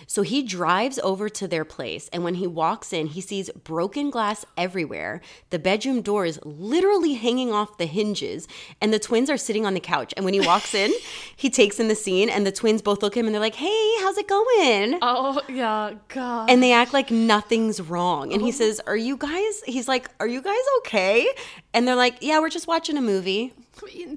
[0.06, 4.10] So he drives over to their place, and when he walks in, he sees broken
[4.10, 5.22] glass everywhere.
[5.50, 8.48] The bedroom door is literally hanging off the hinges,
[8.80, 10.14] and the twins are sitting on the couch.
[10.16, 10.94] And when he walks in,
[11.36, 13.56] he takes in the scene, and the twins both look at him and they're like,
[13.56, 15.00] Hey, how's it going?
[15.02, 15.94] Oh yeah.
[16.10, 16.50] God.
[16.50, 18.34] and they act like nothing's wrong.
[18.34, 18.52] And he oh.
[18.52, 19.64] says, Are you guys?
[19.66, 21.28] He's like, Are you guys okay?
[21.74, 23.54] And they're like, Yeah, we're just watching a movie.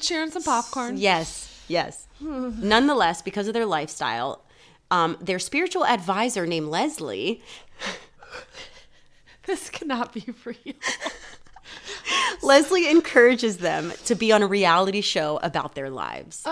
[0.01, 0.97] sharing some popcorn.
[0.99, 2.07] Yes, yes.
[2.21, 4.45] Nonetheless, because of their lifestyle,
[4.91, 7.43] um, their spiritual advisor named Leslie,
[9.47, 10.75] This cannot be real.
[12.43, 16.47] Leslie encourages them to be on a reality show about their lives.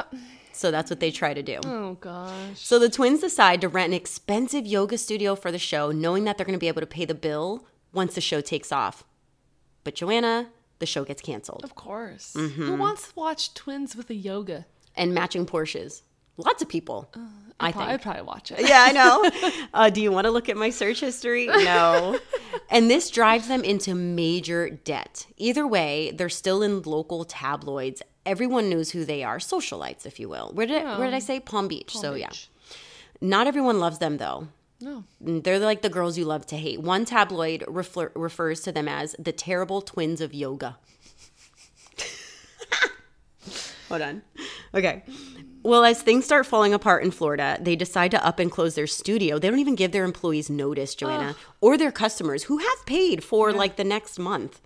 [0.52, 1.58] So that's what they try to do.
[1.64, 2.32] Oh gosh.
[2.54, 6.38] So the twins decide to rent an expensive yoga studio for the show, knowing that
[6.38, 9.04] they're going to be able to pay the bill once the show takes off.
[9.82, 10.48] But Joanna,
[10.78, 11.64] the show gets canceled.
[11.64, 12.34] Of course.
[12.36, 12.64] Mm-hmm.
[12.64, 14.66] Who wants to watch twins with a yoga?
[14.96, 16.02] And matching Porsches.
[16.36, 17.08] Lots of people,
[17.60, 17.84] I think.
[17.88, 18.60] I'd probably watch it.
[18.68, 19.30] Yeah, I know.
[19.74, 21.46] Uh, do you want to look at my search history?
[21.46, 22.18] No.
[22.70, 25.26] and this drives them into major debt.
[25.36, 28.02] Either way, they're still in local tabloids.
[28.24, 30.50] Everyone knows who they are, socialites, if you will.
[30.54, 31.92] Where did where did I say Palm Beach?
[31.96, 32.30] so yeah,
[33.20, 34.48] not everyone loves them though.
[34.80, 35.04] No.
[35.20, 36.80] They're like the girls you love to hate.
[36.80, 40.78] One tabloid refer- refers to them as the terrible twins of yoga.
[43.88, 44.22] Hold on.
[44.74, 45.02] Okay.
[45.62, 48.86] Well, as things start falling apart in Florida, they decide to up and close their
[48.86, 49.38] studio.
[49.38, 53.52] They don't even give their employees notice, Joanna, or their customers who have paid for
[53.52, 54.60] like the next month.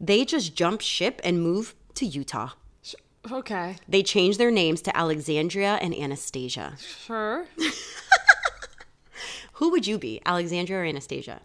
[0.00, 2.50] They just jump ship and move to Utah.
[3.30, 3.76] Okay.
[3.88, 6.74] They change their names to Alexandria and Anastasia.
[6.78, 7.46] Sure.
[9.54, 11.40] Who would you be, Alexandria or Anastasia?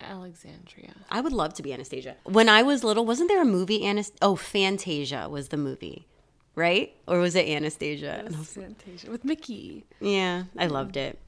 [0.00, 0.92] Alexandria.
[1.10, 2.16] I would love to be Anastasia.
[2.24, 3.80] When I was little, wasn't there a movie?
[3.80, 6.06] Anast- oh, Fantasia was the movie,
[6.54, 6.94] right?
[7.06, 8.20] Or was it Anastasia?
[8.26, 9.84] I was- Fantasia with Mickey.
[10.00, 11.18] Yeah, I loved it.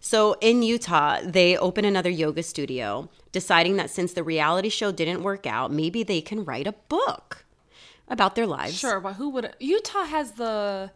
[0.00, 5.22] So in Utah, they open another yoga studio, deciding that since the reality show didn't
[5.22, 7.44] work out, maybe they can write a book
[8.08, 8.78] about their lives.
[8.78, 10.90] Sure, but who would Utah has the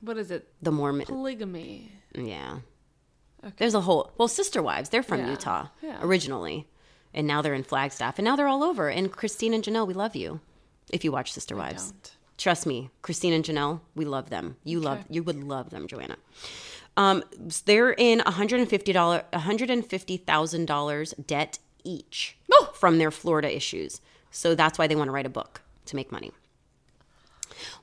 [0.00, 0.48] what is it?
[0.62, 1.06] The Mormon.
[1.06, 1.90] Polygamy.
[2.14, 2.58] Yeah.
[3.56, 4.90] There's a whole well, sister wives.
[4.90, 5.98] They're from Yeah, Utah yeah.
[6.02, 6.66] originally,
[7.14, 8.88] and now they're in Flagstaff, and now they're all over.
[8.88, 10.40] And Christine and Janelle, we love you.
[10.92, 12.16] If you watch Sister Wives, don't.
[12.38, 14.56] Trust me, Christine and Janelle, we love them.
[14.64, 16.16] You love, you would love them, Joanna.
[16.96, 17.22] Um,
[17.66, 22.70] they're in $150, $150,000 debt each Oh!
[22.74, 24.00] from their Florida issues.
[24.30, 26.32] So that's why they want to write a book to make money.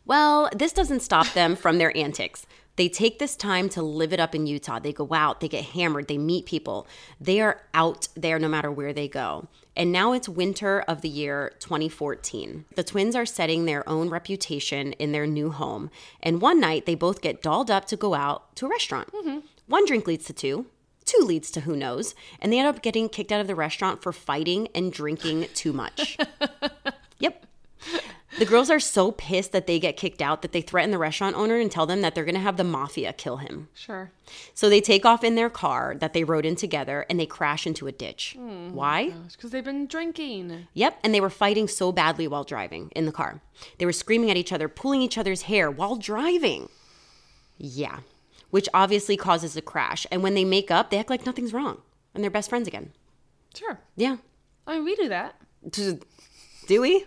[0.06, 2.46] Well, this doesn't stop them from their antics.
[2.76, 4.80] They take this time to live it up in Utah.
[4.80, 6.88] They go out, they get hammered, they meet people.
[7.20, 9.48] They are out there no matter where they go.
[9.78, 12.66] And now it's winter of the year 2014.
[12.76, 15.90] The twins are setting their own reputation in their new home.
[16.24, 19.12] And one night, they both get dolled up to go out to a restaurant.
[19.12, 19.40] Mm-hmm.
[19.68, 20.68] One drink leads to two,
[21.04, 22.16] two leads to who knows.
[22.40, 25.74] And they end up getting kicked out of the restaurant for fighting and drinking too
[25.74, 26.18] much.
[27.20, 27.46] yep.
[28.38, 31.36] The girls are so pissed that they get kicked out that they threaten the restaurant
[31.36, 33.69] owner and tell them that they're going to have the mafia kill him.
[33.74, 34.12] Sure.
[34.54, 37.65] So they take off in their car that they rode in together and they crash
[37.65, 38.36] into a ditch.
[38.38, 38.74] Hmm.
[38.74, 39.13] Why?
[39.13, 40.67] Oh because they've been drinking.
[40.74, 43.41] Yep, and they were fighting so badly while driving in the car.
[43.78, 46.69] They were screaming at each other, pulling each other's hair while driving.
[47.58, 48.00] Yeah,
[48.50, 50.06] which obviously causes a crash.
[50.12, 51.82] And when they make up, they act like nothing's wrong
[52.15, 52.91] and they're best friends again.
[53.54, 53.80] Sure.
[53.95, 54.17] Yeah.
[54.65, 55.36] I mean, we do that.
[56.67, 57.06] Do we?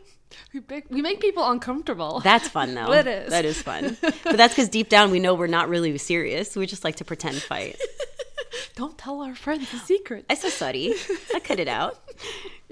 [0.53, 2.21] We make, we make people uncomfortable.
[2.25, 2.93] That's fun though.
[2.93, 3.31] It is.
[3.31, 3.97] That is fun.
[4.01, 6.57] but that's because deep down we know we're not really serious.
[6.57, 7.77] We just like to pretend fight.
[8.75, 10.25] Don't tell our friends the secret.
[10.31, 10.95] I so sorry.
[11.35, 11.99] I cut it out.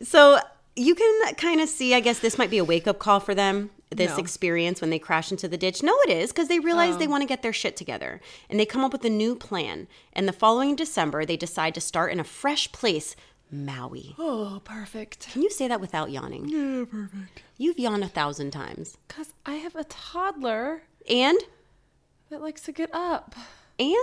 [0.02, 0.38] So
[0.76, 3.34] you can kind of see, I guess this might be a wake up call for
[3.34, 4.16] them, this No.
[4.18, 5.82] experience when they crash into the ditch.
[5.82, 7.10] No, it is because they realize they oh.
[7.10, 9.88] want to get their shit together and they come up with a new plan.
[10.12, 13.16] And the following December, they decide to start in a fresh place,
[13.50, 14.14] Maui.
[14.18, 15.28] Oh, perfect.
[15.30, 16.48] Can you say that without yawning?
[16.48, 17.42] Yeah, perfect.
[17.56, 18.96] You've yawned a thousand times.
[19.08, 21.38] Because I have a toddler And,
[22.30, 23.34] that likes to get up.
[23.78, 23.94] and,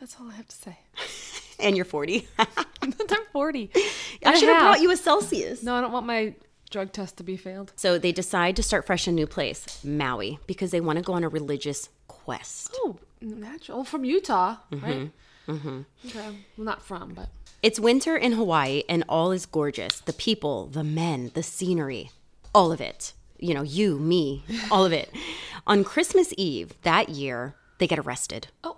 [0.00, 0.78] That's all I have to say.
[1.60, 2.26] and you're 40.
[2.82, 2.92] I'm
[3.32, 3.70] 40.
[4.24, 5.62] I should have brought you a Celsius.
[5.62, 6.34] No, I don't want my
[6.70, 7.72] drug test to be failed.
[7.76, 11.02] So they decide to start fresh in a new place, Maui, because they want to
[11.02, 12.70] go on a religious quest.
[12.74, 13.84] Oh, natural.
[13.84, 15.10] From Utah, right?
[15.46, 15.80] Mm-hmm.
[16.06, 16.18] Okay.
[16.56, 17.28] Well, not from, but
[17.66, 19.98] It's winter in Hawaii and all is gorgeous.
[19.98, 22.12] The people, the men, the scenery,
[22.54, 23.12] all of it.
[23.40, 25.10] You know, you, me, all of it.
[25.66, 28.46] On Christmas Eve that year, they get arrested.
[28.62, 28.76] Oh,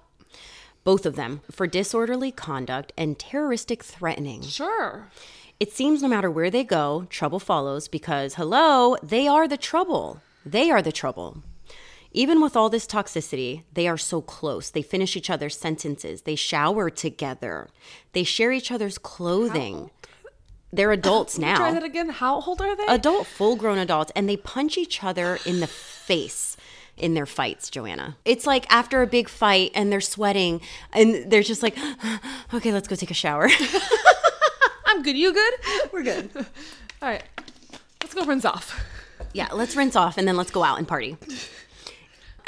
[0.85, 4.41] Both of them for disorderly conduct and terroristic threatening.
[4.41, 5.11] sure.
[5.61, 10.23] It seems no matter where they go, trouble follows because, hello, they are the trouble.
[10.47, 11.43] They are the trouble.
[12.19, 14.71] Even with all this toxicity, they are so close.
[14.71, 16.23] They finish each other's sentences.
[16.23, 17.69] They shower together.
[18.13, 19.91] They share each other's clothing.
[20.73, 21.59] They're adults now.
[21.59, 22.09] Try that again.
[22.09, 22.87] How old are they?
[22.89, 26.57] Adult, full grown adults, and they punch each other in the face
[26.97, 28.17] in their fights, Joanna.
[28.25, 30.61] It's like after a big fight and they're sweating
[30.93, 31.79] and they're just like,
[32.53, 33.49] okay, let's go take a shower.
[34.87, 35.17] I'm good.
[35.17, 35.55] You good?
[35.93, 36.31] We're good.
[37.01, 37.23] All right.
[38.03, 38.85] Let's go rinse off.
[39.33, 41.17] Yeah, let's rinse off and then let's go out and party.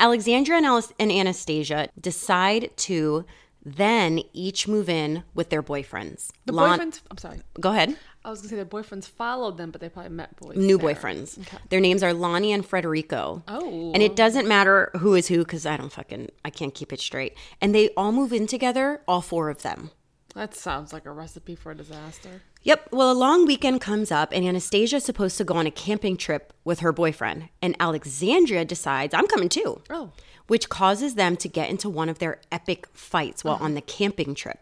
[0.01, 3.25] Alexandra and, Alice, and Anastasia decide to
[3.65, 6.31] then each move in with their boyfriends.
[6.47, 7.03] The Lon- boyfriends.
[7.11, 7.41] I'm sorry.
[7.61, 7.97] Go ahead.
[8.25, 10.57] I was gonna say the boyfriends followed them, but they probably met boys.
[10.57, 10.95] New there.
[10.95, 11.39] boyfriends.
[11.69, 13.43] Their names are Lonnie and Frederico.
[13.49, 13.93] Oh.
[13.95, 17.01] And it doesn't matter who is who because I don't fucking, I can't keep it
[17.01, 17.37] straight.
[17.61, 19.91] And they all move in together, all four of them.
[20.35, 22.43] That sounds like a recipe for a disaster.
[22.63, 22.89] Yep.
[22.93, 26.53] Well, a long weekend comes up, and Anastasia's supposed to go on a camping trip
[26.65, 27.49] with her boyfriend.
[27.61, 29.83] And Alexandria decides, I'm coming too.
[29.91, 30.13] Oh.
[30.47, 34.35] Which causes them to get into one of their epic fights while on the camping
[34.35, 34.59] trip.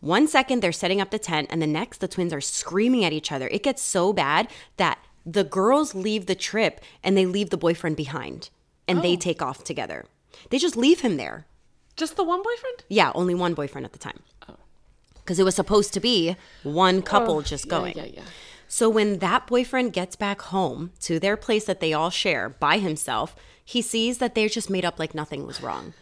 [0.00, 3.12] One second, they're setting up the tent, and the next, the twins are screaming at
[3.12, 3.48] each other.
[3.48, 7.96] It gets so bad that the girls leave the trip and they leave the boyfriend
[7.96, 8.48] behind
[8.86, 9.16] and they oh.
[9.16, 10.06] take off together.
[10.50, 11.46] They just leave him there.
[11.96, 12.84] Just the one boyfriend?
[12.88, 14.20] Yeah, only one boyfriend at the time.
[15.28, 17.94] Because it was supposed to be one oh, couple just going.
[17.94, 18.22] Yeah, yeah.
[18.66, 22.78] So when that boyfriend gets back home to their place that they all share by
[22.78, 25.92] himself, he sees that they're just made up like nothing was wrong.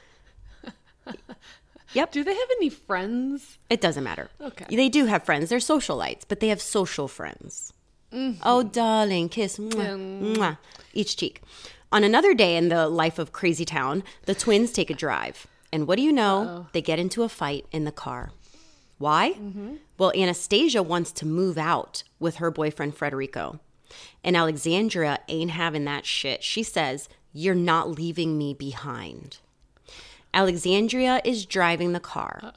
[1.92, 2.12] yep.
[2.12, 3.58] Do they have any friends?
[3.68, 4.30] It doesn't matter.
[4.40, 4.76] Okay.
[4.76, 5.48] They do have friends.
[5.48, 7.72] They're socialites, but they have social friends.
[8.12, 8.42] Mm-hmm.
[8.44, 9.58] Oh, darling, kiss.
[9.58, 10.58] Mwah, mwah,
[10.94, 11.42] each cheek.
[11.90, 15.48] On another day in the life of Crazy Town, the twins take a drive.
[15.72, 16.68] And what do you know?
[16.70, 18.30] They get into a fight in the car.
[18.98, 19.32] Why?
[19.32, 19.76] Mm-hmm.
[19.98, 23.60] Well, Anastasia wants to move out with her boyfriend Frederico.
[24.24, 26.42] And Alexandria ain't having that shit.
[26.42, 29.38] She says, You're not leaving me behind.
[30.34, 32.52] Alexandria is driving the car.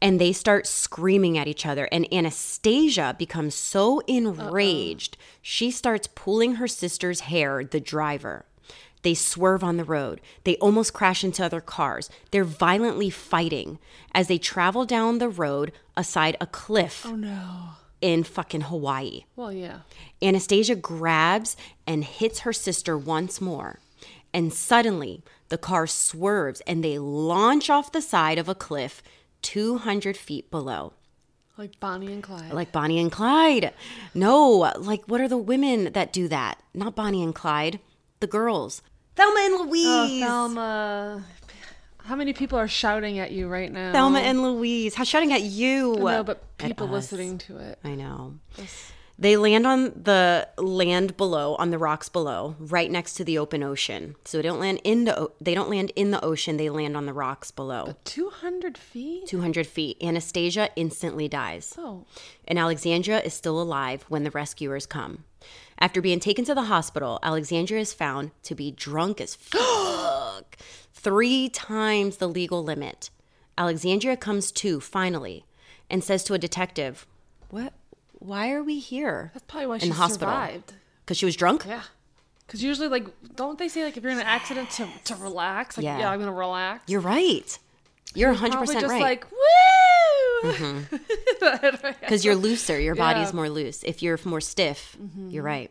[0.00, 1.88] And they start screaming at each other.
[1.90, 8.44] And Anastasia becomes so enraged, she starts pulling her sister's hair, the driver.
[9.04, 10.20] They swerve on the road.
[10.42, 12.10] They almost crash into other cars.
[12.32, 13.78] They're violently fighting
[14.12, 17.68] as they travel down the road aside a cliff Oh no.
[18.00, 19.24] in fucking Hawaii.
[19.36, 19.80] Well, yeah.
[20.20, 23.78] Anastasia grabs and hits her sister once more.
[24.32, 29.02] And suddenly, the car swerves and they launch off the side of a cliff
[29.42, 30.94] 200 feet below.
[31.56, 32.52] Like Bonnie and Clyde.
[32.52, 33.72] Like Bonnie and Clyde.
[34.12, 36.58] No, like what are the women that do that?
[36.72, 37.78] Not Bonnie and Clyde,
[38.18, 38.82] the girls.
[39.16, 39.86] Thelma and oh, Louise.
[39.86, 41.24] Oh, Thelma.
[41.98, 43.92] How many people are shouting at you right now?
[43.92, 44.94] Thelma and Louise.
[44.94, 45.94] How shouting at you?
[45.98, 47.78] No, but people listening to it.
[47.82, 48.34] I know.
[49.16, 53.62] They land on the land below, on the rocks below, right next to the open
[53.62, 54.16] ocean.
[54.24, 56.56] So they don't land in the they don't land in the ocean.
[56.56, 59.26] They land on the rocks below, 200 feet?
[59.28, 59.96] two hundred feet.
[60.02, 62.04] Anastasia instantly dies, Oh.
[62.48, 65.22] and Alexandria is still alive when the rescuers come.
[65.78, 69.34] After being taken to the hospital, Alexandria is found to be drunk as
[69.94, 70.56] fuck,
[70.92, 73.10] three times the legal limit.
[73.58, 75.44] Alexandria comes to finally,
[75.90, 77.06] and says to a detective,
[77.50, 77.72] "What?
[78.18, 80.72] Why are we here?" That's probably why she in the hospital survived.
[81.04, 81.64] because she was drunk.
[81.66, 81.82] Yeah.
[82.46, 83.06] Because usually, like,
[83.36, 85.78] don't they say, like, if you're in an accident to, to relax?
[85.78, 85.98] Like, Yeah.
[86.00, 86.84] yeah, I'm going to relax.
[86.90, 87.58] You're right.
[88.14, 89.00] You're 100 percent just right.
[89.02, 90.82] like, woo!
[92.00, 92.78] Because you're looser.
[92.78, 93.26] Your body's Yeah.
[93.28, 93.36] Mm-hmm.
[93.36, 93.82] more loose.
[93.82, 94.96] If you're more stiff,
[95.28, 95.70] you're right.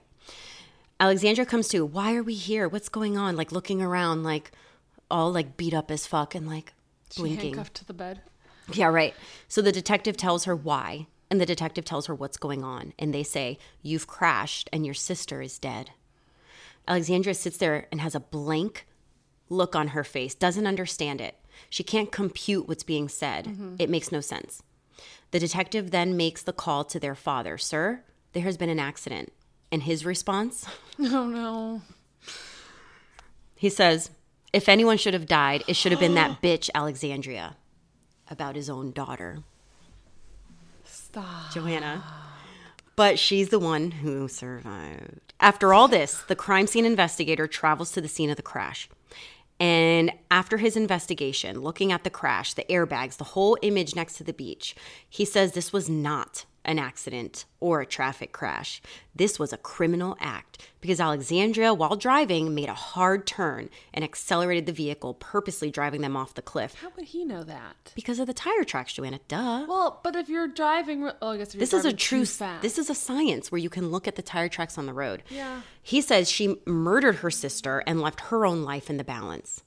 [0.99, 1.85] Alexandra comes to.
[1.85, 2.67] Why are we here?
[2.67, 3.35] What's going on?
[3.35, 4.51] Like looking around, like
[5.11, 6.73] all like beat up as fuck, and like
[7.11, 7.53] She blinking.
[7.53, 8.21] handcuffed to the bed.
[8.71, 9.13] Yeah, right.
[9.47, 13.13] So the detective tells her why, and the detective tells her what's going on, and
[13.13, 15.91] they say you've crashed and your sister is dead.
[16.87, 18.85] Alexandra sits there and has a blank
[19.49, 21.35] look on her face, doesn't understand it.
[21.69, 23.75] She can't compute what's being said.
[23.79, 24.61] It makes no sense.
[25.31, 29.31] The detective then makes the call to their father Sir, there has been an accident.
[29.71, 30.65] And his response,
[30.99, 31.81] Oh, no.
[33.55, 34.11] he says,
[34.53, 37.55] If anyone should have died, it should have been that bitch Alexandria
[38.29, 39.39] about his own daughter.
[40.85, 41.51] Stop.
[41.53, 42.03] Joanna.
[42.95, 45.33] But she's the one who survived.
[45.39, 48.87] After all this, the crime scene investigator travels to the scene of the crash.
[49.63, 54.23] And after his investigation, looking at the crash, the airbags, the whole image next to
[54.25, 54.75] the beach,
[55.09, 58.81] he says this was not an accident or a traffic crash.
[59.15, 64.65] This was a criminal act because Alexandria, while driving, made a hard turn and accelerated
[64.65, 66.75] the vehicle, purposely driving them off the cliff.
[66.75, 67.91] How would he know that?
[67.95, 69.19] Because of the tire tracks, Joanna.
[69.27, 69.65] Duh.
[69.67, 72.25] Well, but if you're driving, oh, I guess This is a true.
[72.25, 72.61] fast.
[72.61, 75.23] This is a science where you can look at the tire tracks on the road.
[75.29, 75.61] Yeah.
[75.81, 79.63] He says she murdered her sister and left her own life in the balance.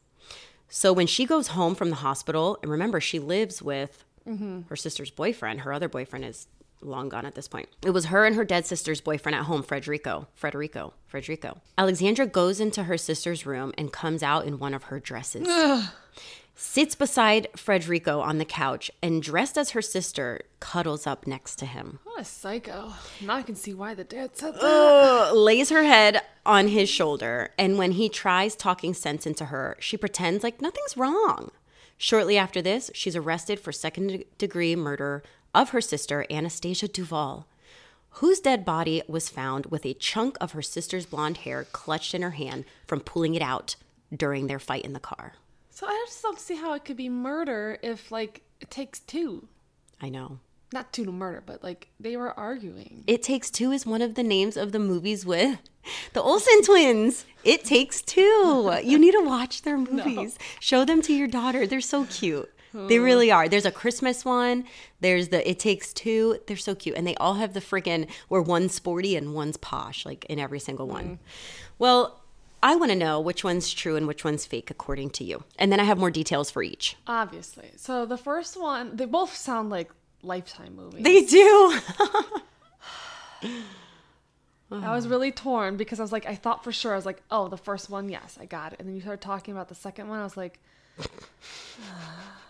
[0.69, 4.63] So when she goes home from the hospital, and remember, she lives with Mm-hmm.
[4.71, 5.61] her sister's boyfriend.
[5.61, 6.49] Her other boyfriend is
[6.81, 7.68] long gone at this point.
[7.85, 10.27] It was her and her dead sister's boyfriend at home, Frederico.
[10.41, 10.93] Frederico.
[11.12, 11.59] Frederico.
[11.79, 15.49] Alexandra goes into her sister's room and comes out in one of her dresses.
[16.59, 21.66] Sits beside Frederico on the couch and, dressed as her sister, cuddles up next to
[21.66, 21.99] him.
[22.05, 22.95] What a psycho.
[23.20, 24.62] Now I can see why the dad said that.
[24.64, 29.77] Uh, lays her head on his shoulder, and when he tries talking sense into her,
[29.81, 31.51] she pretends like nothing's wrong.
[31.99, 35.22] Shortly after this, she's arrested for second degree murder
[35.57, 37.47] of her sister, Anastasia Duval,
[38.11, 42.23] whose dead body was found with a chunk of her sister's blonde hair clutched in
[42.23, 43.77] her hand from pulling it out
[44.15, 45.33] during their fight in the car.
[45.71, 49.49] So I just don't see how it could be murder if, like, it takes two.
[50.01, 50.39] I know.
[50.73, 53.05] Not two to murder, but, like, they were arguing.
[53.07, 55.59] It Takes Two is one of the names of the movies with
[56.13, 57.25] the Olsen twins.
[57.45, 58.77] It Takes Two.
[58.83, 60.39] You need to watch their movies.
[60.61, 61.67] Show them to your daughter.
[61.67, 62.53] They're so cute.
[62.89, 63.49] They really are.
[63.49, 64.64] There's a Christmas one.
[65.01, 66.39] There's the It Takes Two.
[66.47, 66.97] They're so cute.
[66.97, 70.61] And they all have the freaking where one's sporty and one's posh, like in every
[70.61, 71.05] single one.
[71.05, 71.18] Mm.
[71.79, 72.20] Well,
[72.62, 75.45] I want to know which one's true and which one's fake according to you.
[75.59, 76.97] And then I have more details for each.
[77.07, 77.70] Obviously.
[77.77, 79.91] So the first one, they both sound like
[80.22, 81.05] Lifetime movies.
[81.05, 81.79] They do.
[84.72, 87.22] I was really torn because I was like, I thought for sure, I was like,
[87.31, 88.81] oh, the first one, yes, I got it.
[88.81, 90.59] And then you started talking about the second one, I was like,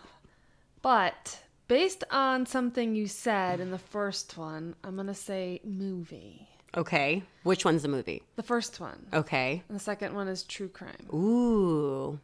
[0.86, 6.46] but based on something you said in the first one, I'm going to say movie.
[6.76, 7.24] okay.
[7.42, 8.22] Which one's the movie?
[8.36, 9.04] The first one.
[9.12, 9.64] Okay.
[9.68, 11.08] And the second one is true crime.
[11.12, 12.20] Ooh,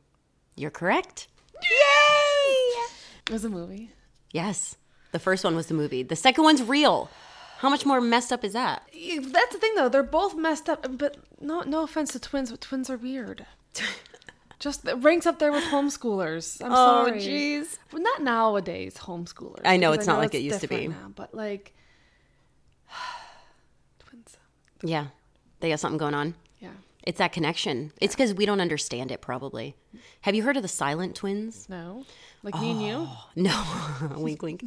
[0.54, 1.26] you're correct.
[1.60, 2.84] Yay!
[3.26, 3.90] It was a movie.
[4.30, 4.76] Yes,
[5.10, 6.04] the first one was the movie.
[6.04, 7.10] The second one's real.
[7.58, 8.88] How much more messed up is that?
[8.92, 9.88] That's the thing, though.
[9.88, 13.44] They're both messed up, but no, no offense to twins, but twins are weird.
[14.62, 16.62] Just it ranks up there with homeschoolers.
[16.64, 17.18] I'm Oh, sorry.
[17.20, 17.78] jeez.
[17.92, 19.62] Well, not nowadays, homeschoolers.
[19.64, 20.86] I know, because it's not like it used to be.
[20.86, 21.74] Now, but like,
[23.98, 24.36] twins.
[24.84, 25.06] Yeah,
[25.60, 26.34] they got something going on.
[26.60, 26.70] Yeah.
[27.04, 27.90] It's that connection.
[28.00, 29.74] It's because we don't understand it, probably.
[30.20, 31.66] Have you heard of the silent twins?
[31.68, 32.04] No.
[32.44, 33.08] Like me and you.
[33.34, 33.64] No,
[34.16, 34.62] wink, wink.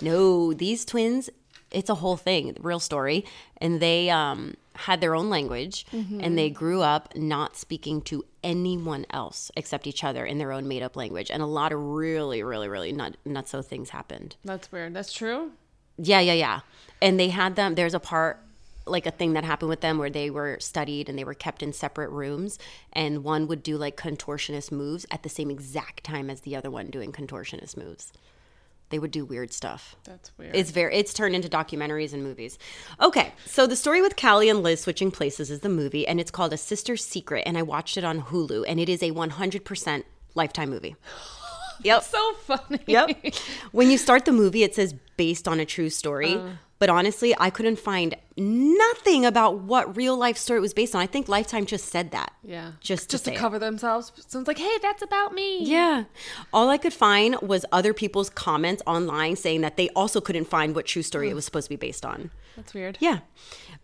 [0.00, 1.28] no, these twins,
[1.70, 3.26] it's a whole thing, real story.
[3.58, 6.58] And they um, had their own language and they mm-hmm.
[6.58, 10.96] grew up not speaking to anyone else except each other in their own made up
[10.96, 11.30] language.
[11.30, 14.36] And a lot of really, really, really not not so things happened.
[14.44, 14.94] That's weird.
[14.94, 15.52] That's true.
[15.98, 16.60] Yeah, yeah, yeah.
[17.00, 18.40] And they had them, there's a part,
[18.86, 21.62] like a thing that happened with them where they were studied and they were kept
[21.62, 22.58] in separate rooms.
[22.92, 26.70] And one would do like contortionist moves at the same exact time as the other
[26.70, 28.12] one doing contortionist moves.
[28.90, 29.96] They would do weird stuff.
[30.04, 30.54] That's weird.
[30.54, 32.58] It's very it's turned into documentaries and movies.
[33.00, 36.30] Okay, so the story with Callie and Liz switching places is the movie, and it's
[36.30, 40.04] called A Sister's Secret, and I watched it on Hulu, and it is a 100%
[40.34, 40.96] lifetime movie.
[41.82, 42.02] Yep.
[42.04, 42.80] so funny.
[42.86, 43.34] Yep.
[43.72, 46.34] when you start the movie, it says based on a true story.
[46.34, 46.52] Uh.
[46.78, 51.00] but honestly, I couldn't find nothing about what real life story it was based on.
[51.00, 52.32] I think Lifetime just said that.
[52.42, 52.72] Yeah.
[52.80, 53.36] Just to just to it.
[53.36, 54.12] cover themselves.
[54.26, 55.64] Someone's like, hey, that's about me.
[55.64, 56.04] Yeah.
[56.52, 60.74] All I could find was other people's comments online saying that they also couldn't find
[60.74, 62.30] what true story it was supposed to be based on.
[62.56, 62.96] That's weird.
[63.00, 63.18] Yeah.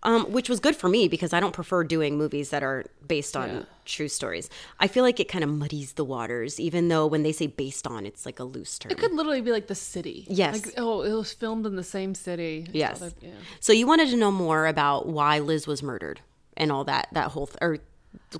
[0.04, 3.36] Um, which was good for me because I don't prefer doing movies that are based
[3.36, 3.62] on Yeah.
[3.84, 4.48] true stories.
[4.80, 7.86] I feel like it kind of muddies the waters, even though when they say based
[7.86, 8.90] on, it's like a loose term.
[8.90, 10.26] It could literally be like the city.
[10.28, 10.64] Yes.
[10.66, 12.66] Like, oh, it was filmed in the same city.
[12.72, 12.98] Yes.
[12.98, 13.30] So that- yeah.
[13.60, 16.20] So you wanted to know more about why Liz was murdered
[16.56, 17.78] and all that that whole th- or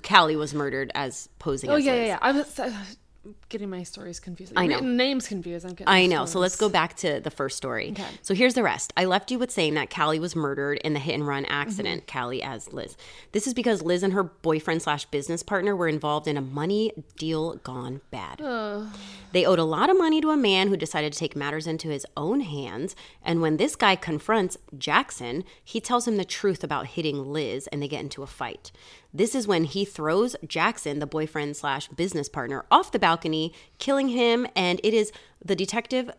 [0.07, 1.99] Callie was murdered as posing Oh as yeah, Liz.
[2.01, 2.19] yeah, yeah.
[2.21, 2.71] I was uh,
[3.53, 4.51] getting my stories confused.
[4.57, 4.79] I know.
[4.79, 5.65] names confused.
[5.65, 6.25] I'm getting I know.
[6.25, 7.91] So let's go back to the first story.
[7.91, 8.03] Okay.
[8.21, 8.91] So here's the rest.
[8.97, 12.05] I left you with saying that Callie was murdered in the hit and run accident.
[12.05, 12.19] Mm-hmm.
[12.19, 12.97] Callie as Liz.
[13.31, 16.91] This is because Liz and her boyfriend slash business partner were involved in a money
[17.17, 18.41] deal gone bad.
[19.31, 21.89] They owed a lot of money to a man who decided to take matters into
[21.89, 22.95] his own hands.
[23.23, 27.81] And when this guy confronts Jackson, he tells him the truth about hitting Liz and
[27.81, 28.71] they get into a fight.
[29.15, 33.42] This is when he throws Jackson, the boyfriend slash business partner, off the balcony,
[33.79, 34.47] killing him.
[34.55, 35.11] And it is
[35.43, 36.11] the detective,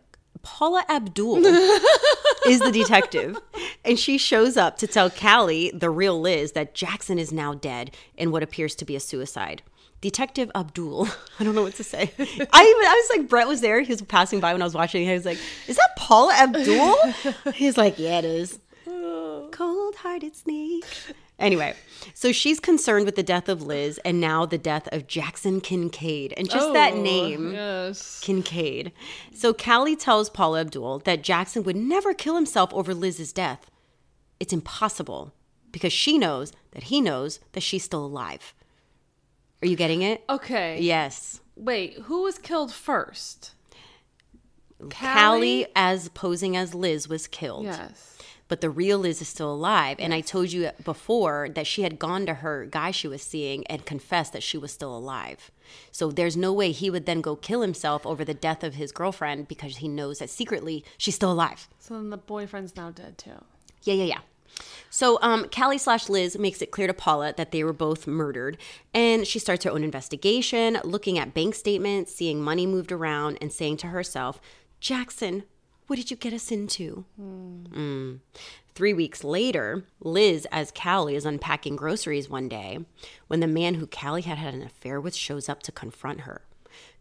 [0.43, 1.37] Paula Abdul,
[2.47, 3.37] is the detective.
[3.83, 7.91] And she shows up to tell Callie, the real Liz, that Jackson is now dead
[8.17, 9.63] in what appears to be a suicide.
[10.01, 11.07] Detective Abdul.
[11.39, 12.11] I don't know what to say.
[12.19, 13.81] I even I was like Brett was there.
[13.81, 15.03] He was passing by when I was watching.
[15.03, 16.95] He was like, "Is that Paula Abdul?"
[17.53, 20.85] He's like, "Yeah, it is." Cold-hearted snake.
[21.37, 21.73] Anyway,
[22.13, 26.33] so she's concerned with the death of Liz and now the death of Jackson Kincaid.
[26.37, 28.21] And just that Oh, name, Yes.
[28.21, 28.93] Kincaid.
[29.33, 33.69] So Callie tells Paula Abdul that Jackson would never kill himself over Liz's death.
[34.39, 35.33] It's impossible
[35.71, 38.53] because she knows that he knows that she's still alive.
[39.61, 40.23] Are you getting it?
[40.29, 40.79] Okay.
[40.79, 41.41] Yes.
[41.57, 43.51] Wait, who was killed first?
[44.89, 47.65] Callie, as posing as Liz, was killed.
[47.65, 48.14] Yes.
[48.47, 49.97] But the real Liz is still alive.
[49.99, 53.65] And I told you before that she had gone to her guy she was seeing
[53.67, 55.51] and confessed that she was still alive.
[55.91, 58.91] So there's no way he would then go kill himself over the death of his
[58.91, 61.67] girlfriend because he knows that secretly she's still alive.
[61.79, 63.43] So then the boyfriend's now dead too.
[63.83, 64.19] Yeah, yeah, yeah.
[64.89, 68.57] So um, Callie slash Liz makes it clear to Paula that they were both murdered,
[68.93, 73.51] and she starts her own investigation, looking at bank statements, seeing money moved around, and
[73.51, 74.39] saying to herself,
[74.79, 75.43] "Jackson,
[75.87, 78.19] what did you get us into?" Mm.
[78.73, 82.79] Three weeks later, Liz, as Callie, is unpacking groceries one day
[83.27, 86.41] when the man who Callie had had an affair with shows up to confront her.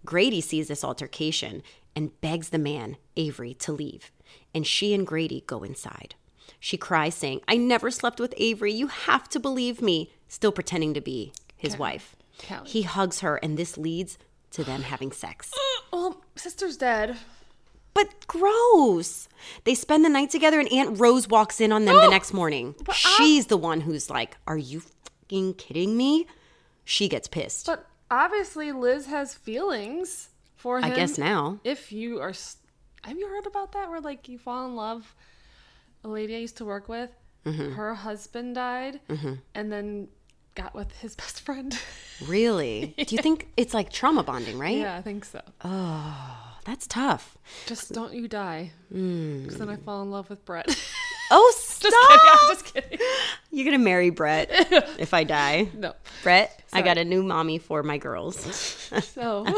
[0.04, 1.62] Grady sees this altercation
[1.96, 4.12] and begs the man, Avery, to leave,
[4.54, 6.14] and she and Grady go inside.
[6.60, 8.72] She cries, saying, I never slept with Avery.
[8.72, 10.12] You have to believe me.
[10.28, 11.80] Still pretending to be his Callie.
[11.80, 12.16] wife.
[12.46, 12.68] Callie.
[12.68, 14.18] He hugs her, and this leads
[14.52, 15.52] to them having sex.
[15.92, 17.16] Well, sister's dead.
[17.94, 19.28] But gross.
[19.64, 22.74] They spend the night together, and Aunt Rose walks in on them the next morning.
[22.88, 26.26] I- She's the one who's like, Are you fucking kidding me?
[26.84, 27.66] She gets pissed.
[27.66, 30.84] But obviously Liz has feelings for him.
[30.84, 31.60] I guess now.
[31.64, 32.56] If you are s-
[33.04, 35.14] Have you heard about that where like you fall in love
[36.02, 37.10] a lady I used to work with,
[37.46, 37.72] Mm-hmm.
[37.74, 39.00] her husband died
[39.54, 40.08] and then
[40.54, 41.78] got with his best friend.
[42.26, 42.94] Really?
[42.96, 44.76] Do you think it's like trauma bonding, right?
[44.78, 45.40] yeah, I think so.
[46.64, 47.36] That's tough.
[47.66, 48.72] Just don't you die.
[48.90, 49.42] Hmm.
[49.42, 50.68] Because then I fall in love with Brett.
[51.30, 51.90] Oh, stop!
[51.90, 52.28] just kidding.
[52.28, 52.98] I'm just kidding.
[53.50, 54.48] You're gonna marry Brett
[54.98, 55.70] if I die.
[55.74, 55.94] No.
[56.22, 58.36] Brett, I got a new mommy for my girls.
[59.02, 59.46] So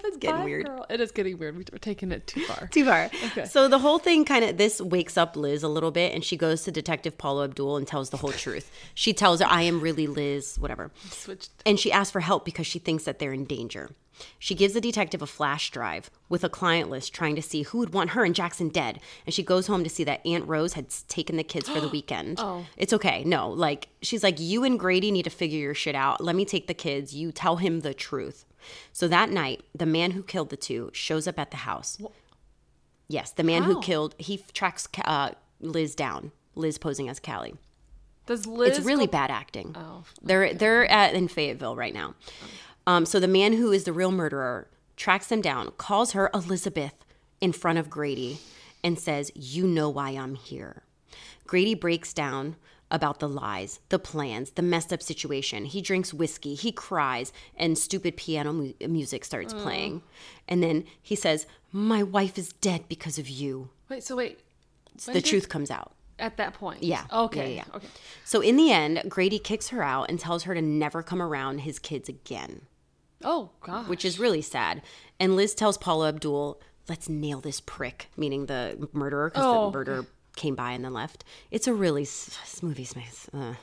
[0.00, 0.66] seven getting five weird.
[0.66, 0.86] girl.
[0.88, 1.56] It is getting weird.
[1.56, 2.66] We're taking it too far.
[2.72, 3.10] Too far.
[3.32, 3.44] Okay.
[3.44, 6.36] So the whole thing kind of this wakes up Liz a little bit, and she
[6.36, 8.70] goes to Detective Paula Abdul and tells the whole truth.
[8.94, 11.50] She tells her, "I am really Liz, whatever." Switched.
[11.66, 13.90] and she asks for help because she thinks that they're in danger.
[14.38, 17.78] She gives the detective a flash drive with a client list trying to see who
[17.78, 19.00] would want her and Jackson dead.
[19.26, 21.88] And she goes home to see that Aunt Rose had taken the kids for the
[21.96, 22.38] weekend.
[22.38, 22.64] Oh.
[22.76, 23.24] It's okay.
[23.24, 26.22] No, like, she's like, you and Grady need to figure your shit out.
[26.22, 27.14] Let me take the kids.
[27.14, 28.44] You tell him the truth.
[28.92, 31.98] So that night, the man who killed the two shows up at the house.
[33.08, 36.32] Yes, the man who killed, he f- tracks uh, Liz down.
[36.54, 37.54] Liz posing as Callie.
[38.26, 38.78] Does Liz?
[38.78, 39.74] It's really go- bad acting.
[39.76, 42.14] Oh, They're they're at in Fayetteville right now.
[42.86, 46.94] Um, so the man who is the real murderer tracks them down, calls her Elizabeth
[47.40, 48.38] in front of Grady,
[48.84, 50.82] and says, "You know why I'm here."
[51.46, 52.56] Grady breaks down
[52.92, 55.64] about the lies, the plans, the messed up situation.
[55.64, 59.62] He drinks whiskey, he cries, and stupid piano mu- music starts mm.
[59.62, 60.02] playing.
[60.46, 64.04] And then he says, "My wife is dead because of you." Wait.
[64.04, 64.40] So wait.
[65.06, 65.94] When the truth comes out.
[66.18, 66.82] at that point.
[66.82, 67.04] Yeah.
[67.10, 67.54] Okay.
[67.56, 67.76] Yeah, yeah.
[67.76, 67.88] Okay.
[68.24, 71.60] So in the end, Grady kicks her out and tells her to never come around
[71.60, 72.66] his kids again,
[73.24, 73.88] Oh God.
[73.88, 74.82] which is really sad.
[75.18, 79.78] And Liz tells Paula Abdul, "Let's nail this prick," meaning the murderer, because Oh, the
[79.78, 80.06] murderer
[80.36, 81.24] came by and then left.
[81.50, 83.28] It's a really s- smoothie smith.
[83.32, 83.54] Uh.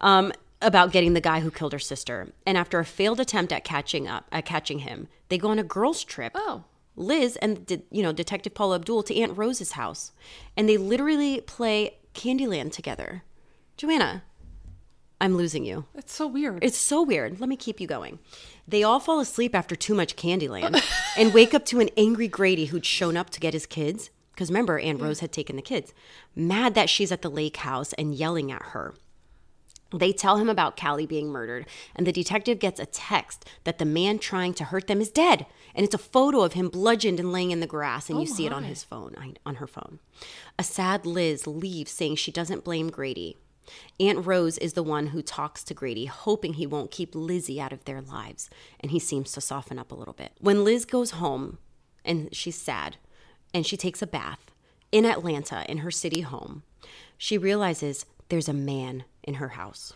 [0.00, 2.32] Um, about getting the guy who killed her sister.
[2.46, 5.64] And after a failed attempt at catching up, at catching him, they go on a
[5.64, 6.32] girls' trip.
[6.34, 6.64] Oh.
[6.96, 10.10] Liz and you know Detective Paula Abdul to Aunt Rose's house,
[10.56, 13.22] and they literally play Candyland together.
[13.76, 14.24] Joanna,
[15.20, 15.84] I'm losing you.
[15.94, 16.62] It's so weird.
[16.62, 17.38] It's so weird.
[17.38, 18.18] Let me keep you going.
[18.66, 20.84] They all fall asleep after too much Candyland
[21.16, 24.10] and wake up to an angry Grady who'd shown up to get his kids.
[24.38, 25.92] Because remember, Aunt Rose had taken the kids.
[26.36, 28.94] Mad that she's at the lake house and yelling at her.
[29.92, 31.66] They tell him about Callie being murdered,
[31.96, 35.46] and the detective gets a text that the man trying to hurt them is dead.
[35.74, 38.28] And it's a photo of him bludgeoned and laying in the grass, and oh you
[38.28, 39.98] see it on his phone, on her phone.
[40.56, 43.36] A sad Liz leaves saying she doesn't blame Grady.
[43.98, 47.72] Aunt Rose is the one who talks to Grady, hoping he won't keep Lizzie out
[47.72, 50.30] of their lives, and he seems to soften up a little bit.
[50.38, 51.58] When Liz goes home,
[52.04, 52.98] and she's sad,
[53.52, 54.50] and she takes a bath
[54.92, 56.62] in Atlanta in her city home,
[57.16, 59.92] she realizes there's a man in her house.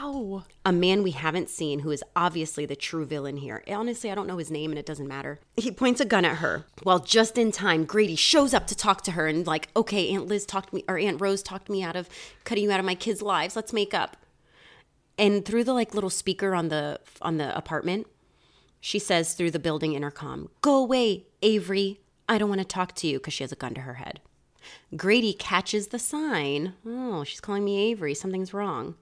[0.00, 0.44] wow.
[0.64, 3.62] A man we haven't seen who is obviously the true villain here.
[3.68, 5.40] Honestly, I don't know his name and it doesn't matter.
[5.56, 6.66] He points a gun at her.
[6.84, 10.26] Well, just in time, Grady shows up to talk to her and like, okay, Aunt
[10.26, 12.08] Liz talked me or Aunt Rose talked me out of
[12.44, 13.56] cutting you out of my kids' lives.
[13.56, 14.18] Let's make up.
[15.16, 18.06] And through the like little speaker on the on the apartment,
[18.80, 22.00] she says through the building intercom, "Go away, Avery.
[22.28, 24.20] I don't want to talk to you" because she has a gun to her head.
[24.96, 26.74] Grady catches the sign.
[26.86, 28.14] Oh, she's calling me Avery.
[28.14, 28.94] Something's wrong.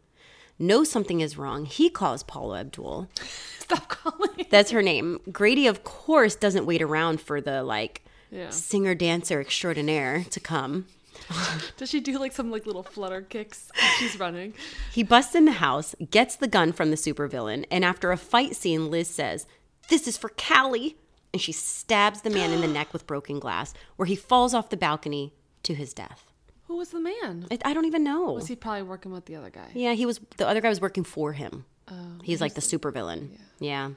[0.59, 1.65] Knows something is wrong.
[1.67, 3.09] He calls Paula Abdul.
[3.59, 4.47] Stop calling.
[4.51, 5.21] That's her name.
[5.31, 8.51] Grady, of course, doesn't wait around for the like Yeah.
[8.51, 10.87] singer dancer extraordinaire to come.
[11.77, 14.55] Does she do like some like little flutter kicks as she's running?
[14.93, 18.57] He busts in the house, gets the gun from the supervillain, and after a fight
[18.57, 19.47] scene, Liz says,
[19.89, 20.97] This is for Callie.
[21.33, 24.69] And she stabs the man in the neck with broken glass, where he falls off
[24.71, 26.27] the balcony to his death.
[26.67, 27.47] Who was the man?
[27.51, 28.33] I, I don't even know.
[28.33, 29.69] Was he probably working with the other guy?
[29.75, 30.21] Yeah, he was.
[30.37, 31.65] The other guy was working for him.
[31.91, 33.31] Oh, He's like the supervillain.
[33.59, 33.91] Yeah.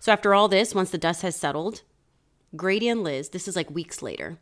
[0.00, 1.82] So after all this, once the dust has settled,
[2.56, 4.38] Grady and Liz, this is like weeks later,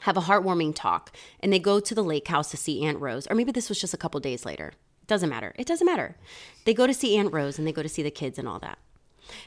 [0.00, 3.26] have a heartwarming talk, and they go to the lake house to see Aunt Rose.
[3.28, 4.72] Or maybe this was just a couple days later.
[5.06, 5.54] Doesn't matter.
[5.58, 6.16] It doesn't matter.
[6.64, 8.58] They go to see Aunt Rose and they go to see the kids and all
[8.60, 8.78] that.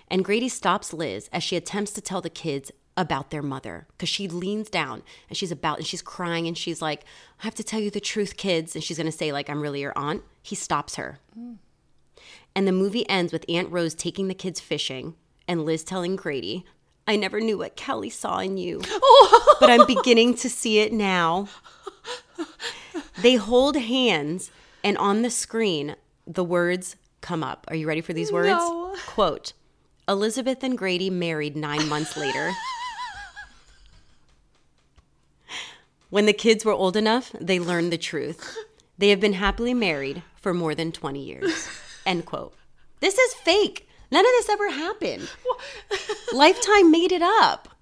[0.09, 4.09] And Grady stops Liz as she attempts to tell the kids about their mother because
[4.09, 7.03] she leans down and she's about and she's crying and she's like,
[7.41, 8.75] I have to tell you the truth, kids.
[8.75, 10.23] And she's going to say, like, I'm really your aunt.
[10.41, 11.19] He stops her.
[12.55, 15.15] And the movie ends with Aunt Rose taking the kids fishing
[15.47, 16.65] and Liz telling Grady,
[17.07, 18.81] I never knew what Kelly saw in you,
[19.59, 21.47] but I'm beginning to see it now.
[23.21, 24.51] They hold hands,
[24.83, 25.95] and on the screen,
[26.27, 27.65] the words come up.
[27.69, 28.49] Are you ready for these words?
[28.49, 28.95] No.
[29.07, 29.53] Quote
[30.09, 32.51] Elizabeth and Grady married nine months later.
[36.09, 38.57] When the kids were old enough, they learned the truth.
[38.97, 41.69] They have been happily married for more than 20 years.
[42.03, 42.55] End quote.
[42.99, 43.87] This is fake.
[44.09, 45.29] None of this ever happened.
[46.33, 47.77] Lifetime made it up.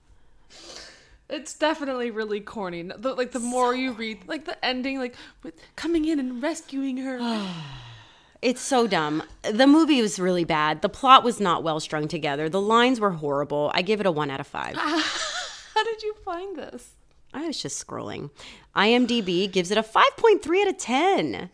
[1.30, 2.84] It's definitely really corny.
[2.84, 6.97] The, like the more you read, like the ending, like with coming in and rescuing
[6.97, 7.19] her.
[8.41, 9.23] It's so dumb.
[9.43, 10.81] The movie was really bad.
[10.81, 12.49] The plot was not well strung together.
[12.49, 13.71] The lines were horrible.
[13.73, 14.75] I give it a one out of five.
[14.77, 16.93] How did you find this?
[17.33, 18.29] I was just scrolling.
[18.75, 21.49] IMDb gives it a 5.3 out of 10,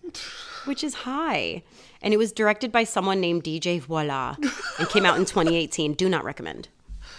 [0.66, 1.64] which is high.
[2.02, 4.36] And it was directed by someone named DJ Voila
[4.78, 5.94] and came out in 2018.
[5.94, 6.68] Do not recommend.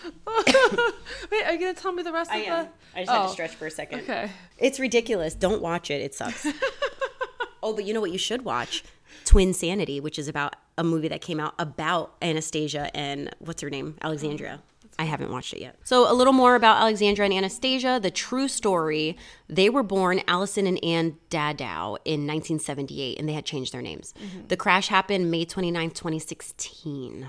[0.26, 2.50] Wait, are you gonna tell me the rest of the?
[2.50, 4.00] I just had to oh, stretch for a second.
[4.00, 4.30] Okay.
[4.58, 5.34] It's ridiculous.
[5.34, 6.02] Don't watch it.
[6.02, 6.46] It sucks.
[7.62, 8.84] oh, but you know what you should watch?
[9.24, 13.70] Twin Sanity, which is about a movie that came out about Anastasia and what's her
[13.70, 13.96] name?
[14.02, 14.60] Alexandria.
[14.62, 15.76] Oh, I haven't watched it yet.
[15.82, 17.98] So, a little more about Alexandra and Anastasia.
[18.00, 19.16] The true story
[19.48, 24.14] they were born Allison and Ann Dadow in 1978, and they had changed their names.
[24.22, 24.46] Mm-hmm.
[24.48, 27.28] The crash happened May 29th, 2016.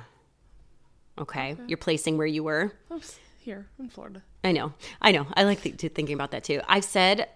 [1.18, 1.56] Okay.
[1.68, 2.74] You're placing where you were.
[2.94, 4.22] Oops, here in Florida.
[4.44, 4.74] I know.
[5.02, 5.26] I know.
[5.34, 6.62] I like th- thinking about that too.
[6.68, 7.30] I've said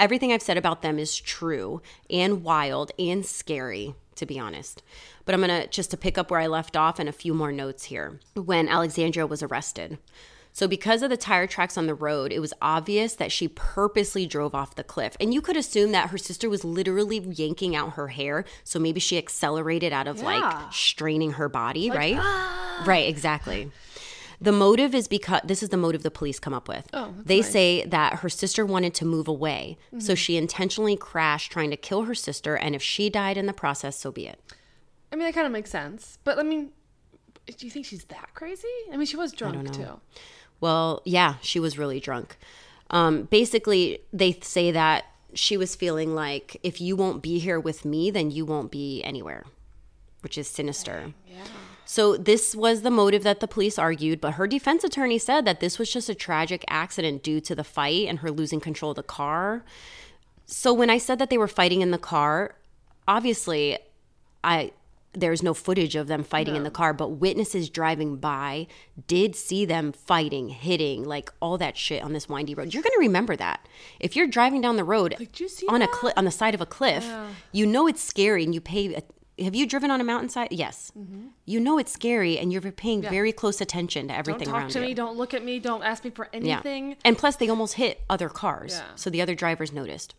[0.00, 4.82] everything I've said about them is true and wild and scary, to be honest.
[5.24, 7.34] But I'm going to just to pick up where I left off and a few
[7.34, 8.18] more notes here.
[8.34, 9.98] When Alexandria was arrested.
[10.52, 14.26] So, because of the tire tracks on the road, it was obvious that she purposely
[14.26, 15.16] drove off the cliff.
[15.20, 18.44] And you could assume that her sister was literally yanking out her hair.
[18.64, 20.24] So, maybe she accelerated out of Yeah.
[20.24, 22.18] like straining her body, right?
[22.86, 23.70] Right, exactly.
[24.40, 26.88] The motive is because this is the motive the police come up with.
[26.94, 27.52] Oh, they nice.
[27.52, 32.02] say that her sister wanted to move away, so she intentionally crashed trying to kill
[32.04, 34.40] her sister, and if she died in the process, so be it.
[35.12, 36.18] I mean, that kind of makes sense.
[36.24, 36.70] But I mean,
[37.46, 38.68] do you think she's that crazy?
[38.92, 40.00] I mean, she was drunk too.
[40.60, 42.36] Well, yeah, she was really drunk.
[42.90, 47.84] Um, basically, they say that she was feeling like if you won't be here with
[47.84, 49.44] me, then you won't be anywhere,
[50.22, 51.12] which is sinister.
[51.28, 51.44] Yeah.
[51.92, 55.58] So, this was the motive that the police argued, but her defense attorney said that
[55.58, 58.96] this was just a tragic accident due to the fight and her losing control of
[58.96, 59.64] the car.
[60.46, 62.54] So, when I said that they were fighting in the car,
[63.08, 63.76] obviously,
[64.44, 64.70] I
[65.14, 68.68] there's no footage of them fighting in the car, but witnesses driving by
[69.08, 72.72] did see them fighting, hitting, like all that shit on this windy road.
[72.72, 73.66] You're going to remember that.
[73.98, 75.92] If you're driving down the road Like, did you see on a that?
[75.92, 77.04] cli- on the side of a cliff,
[77.50, 79.02] you know it's scary and you pay a,
[79.40, 80.48] have you driven on a mountainside?
[80.52, 80.92] Yes.
[81.46, 84.22] You know it's scary and you're paying very close attention to Mm-hmm.
[84.22, 84.86] Don't everything talk around to you.
[84.86, 84.94] me.
[84.94, 85.58] Don't look at me.
[85.58, 86.38] Don't ask me for Yeah.
[86.54, 86.96] anything.
[87.04, 88.74] And plus, they almost hit other cars.
[88.74, 88.94] Yeah.
[88.96, 90.14] So the other drivers noticed.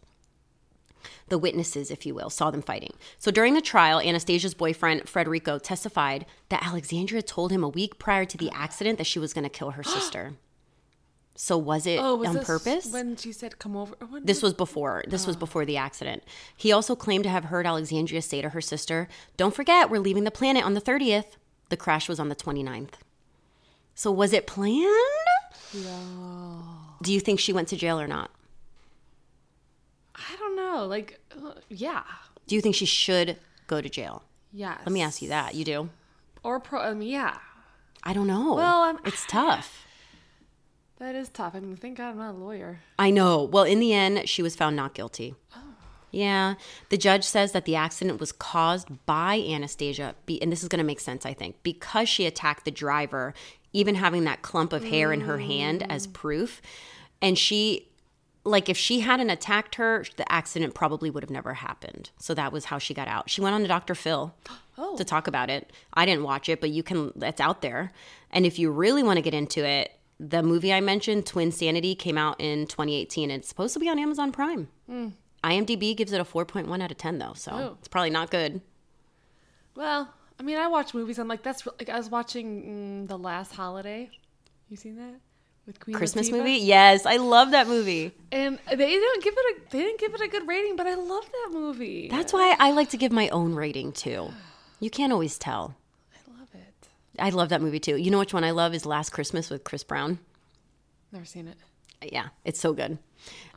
[1.30, 2.94] The witnesses, if you will, saw them fighting.
[3.18, 8.26] So during the trial, Anastasia's boyfriend, Federico, testified that Alexandria told him a week prior
[8.26, 10.34] to the accident that she was going to kill her sister.
[11.36, 12.86] So was it Oh, was on purpose?
[12.92, 13.96] when she said come over?
[14.24, 15.04] This was before.
[15.08, 16.24] This was before the accident.
[16.56, 19.08] He also claimed to have heard Alexandria say to her sister,
[19.38, 21.38] "Don't forget, we're leaving the planet on the 30th."
[21.70, 22.96] The crash was on the 29th.
[23.96, 24.88] So was it planned?
[27.02, 28.30] Do you think she went to jail or not?
[30.16, 30.86] I don't know.
[30.86, 32.04] Like, uh, yeah,
[32.48, 34.24] Do you think she should go to jail?
[34.52, 34.80] Yes.
[34.86, 35.56] Let me ask you that.
[35.56, 35.90] You do?
[36.44, 36.82] Or pro.
[36.82, 37.38] Um, yeah.
[38.04, 38.56] I don't know.
[38.56, 39.86] Well, I'm- it's tough.
[41.02, 41.56] That is tough.
[41.56, 42.80] I mean, thank God I'm not a lawyer.
[43.00, 43.42] I know.
[43.42, 45.34] Well, in the end, she was found not guilty.
[45.56, 45.74] Oh.
[46.12, 46.54] Yeah.
[46.90, 50.86] The judge says that the accident was caused by Anastasia, and this is going to
[50.86, 53.34] make sense, I think, because she attacked the driver,
[53.74, 55.88] even having that clump of hair in her hand mm.
[55.90, 56.62] as proof.
[57.20, 57.88] And she,
[58.44, 62.12] like, if she hadn't attacked her, the accident probably would have never happened.
[62.20, 63.28] So that was how she got out.
[63.28, 63.96] She went on to Dr.
[63.96, 64.36] Phil
[64.78, 64.96] Oh.
[64.98, 65.72] to talk about it.
[65.94, 67.92] I didn't watch it, but you can, that's out there.
[68.32, 69.92] And if you really want to get into it,
[70.30, 73.32] the movie I mentioned, Twin Sanity, came out in 2018.
[73.32, 74.68] It's supposed to be on Amazon Prime.
[75.44, 77.78] IMDb gives it a 4.1 out of 10, though, so Oh.
[77.80, 78.62] it's probably not good.
[79.76, 81.18] Well, I mean, I watch movies.
[81.18, 84.10] I'm like, that's like I was watching mm, The Last Holiday.
[84.70, 85.16] You seen that
[85.66, 86.38] with Queen Christmas Latifah?
[86.38, 86.54] movie?
[86.58, 88.12] Yes, I love that movie.
[88.32, 90.96] And they didn't give it a they didn't give it a good rating, but I
[90.96, 92.08] love that movie.
[92.10, 94.30] That's why I like to give my own rating too.
[94.80, 95.76] You can't always tell.
[97.20, 97.36] I love it.
[97.36, 97.98] I love that movie too.
[97.98, 100.20] You know which one I love is Last Christmas with Chris Brown.
[101.12, 101.58] Never seen it.
[102.12, 102.98] Yeah, it's so good.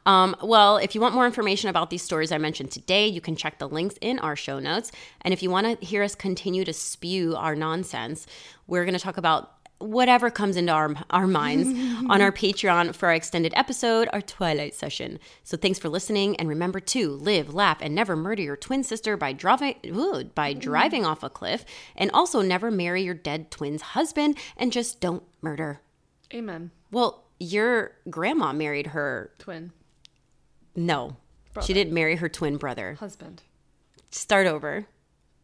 [0.07, 3.37] Um, well, if you want more information about these stories I mentioned today, you can
[3.37, 4.93] check the links in our show notes.
[5.23, 8.27] And if you want to hear us continue to spew our nonsense,
[8.67, 9.53] we're going to talk about
[9.85, 11.69] whatever comes into our, our minds
[12.11, 15.19] on our Patreon for our extended episode, our Twilight session.
[15.43, 16.37] So thanks for listening.
[16.37, 20.53] And remember to live, laugh, and never murder your twin sister by driving, ooh, by
[20.53, 20.61] mm-hmm.
[20.61, 21.65] driving off a cliff.
[21.97, 25.81] And also never marry your dead twin's husband and just don't murder.
[26.33, 26.71] Amen.
[26.91, 29.73] Well, your grandma married her Twin
[30.77, 31.17] no.
[31.63, 32.95] She didn't marry her twin brother.
[32.95, 33.43] husband.
[34.11, 34.87] Start over.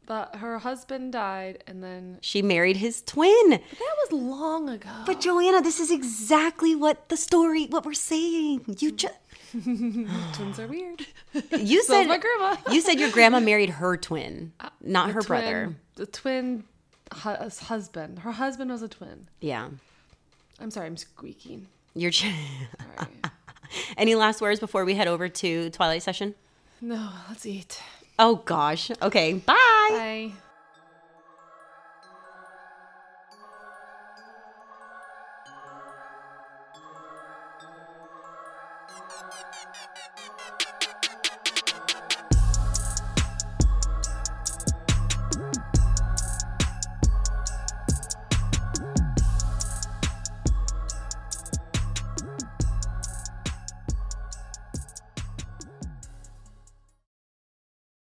[0.06, 3.50] But her husband died, and then She married his twin.
[3.50, 4.90] that was long ago.
[5.06, 8.64] But Joanna, this is exactly what the story, what we're saying.
[8.78, 9.14] You just
[9.52, 11.06] twins are weird.
[11.56, 12.56] you said my grandma.
[12.72, 15.76] you said your grandma married her twin, uh, not her Twin- brother.
[15.94, 16.64] The twin
[17.14, 18.20] hu- husband.
[18.20, 19.28] Her husband was a twin.
[19.40, 19.68] Yeah,
[20.60, 21.66] I'm sorry, I'm squeaking.
[21.94, 22.10] your.
[22.10, 22.22] Ch-
[22.96, 23.08] Sorry.
[23.96, 26.34] Any last words before we head over to Twilight Session?
[26.80, 27.80] no, let's eat.
[28.22, 28.90] Oh gosh.
[29.00, 29.32] Okay.
[29.32, 29.54] Bye.
[29.90, 30.32] Bye.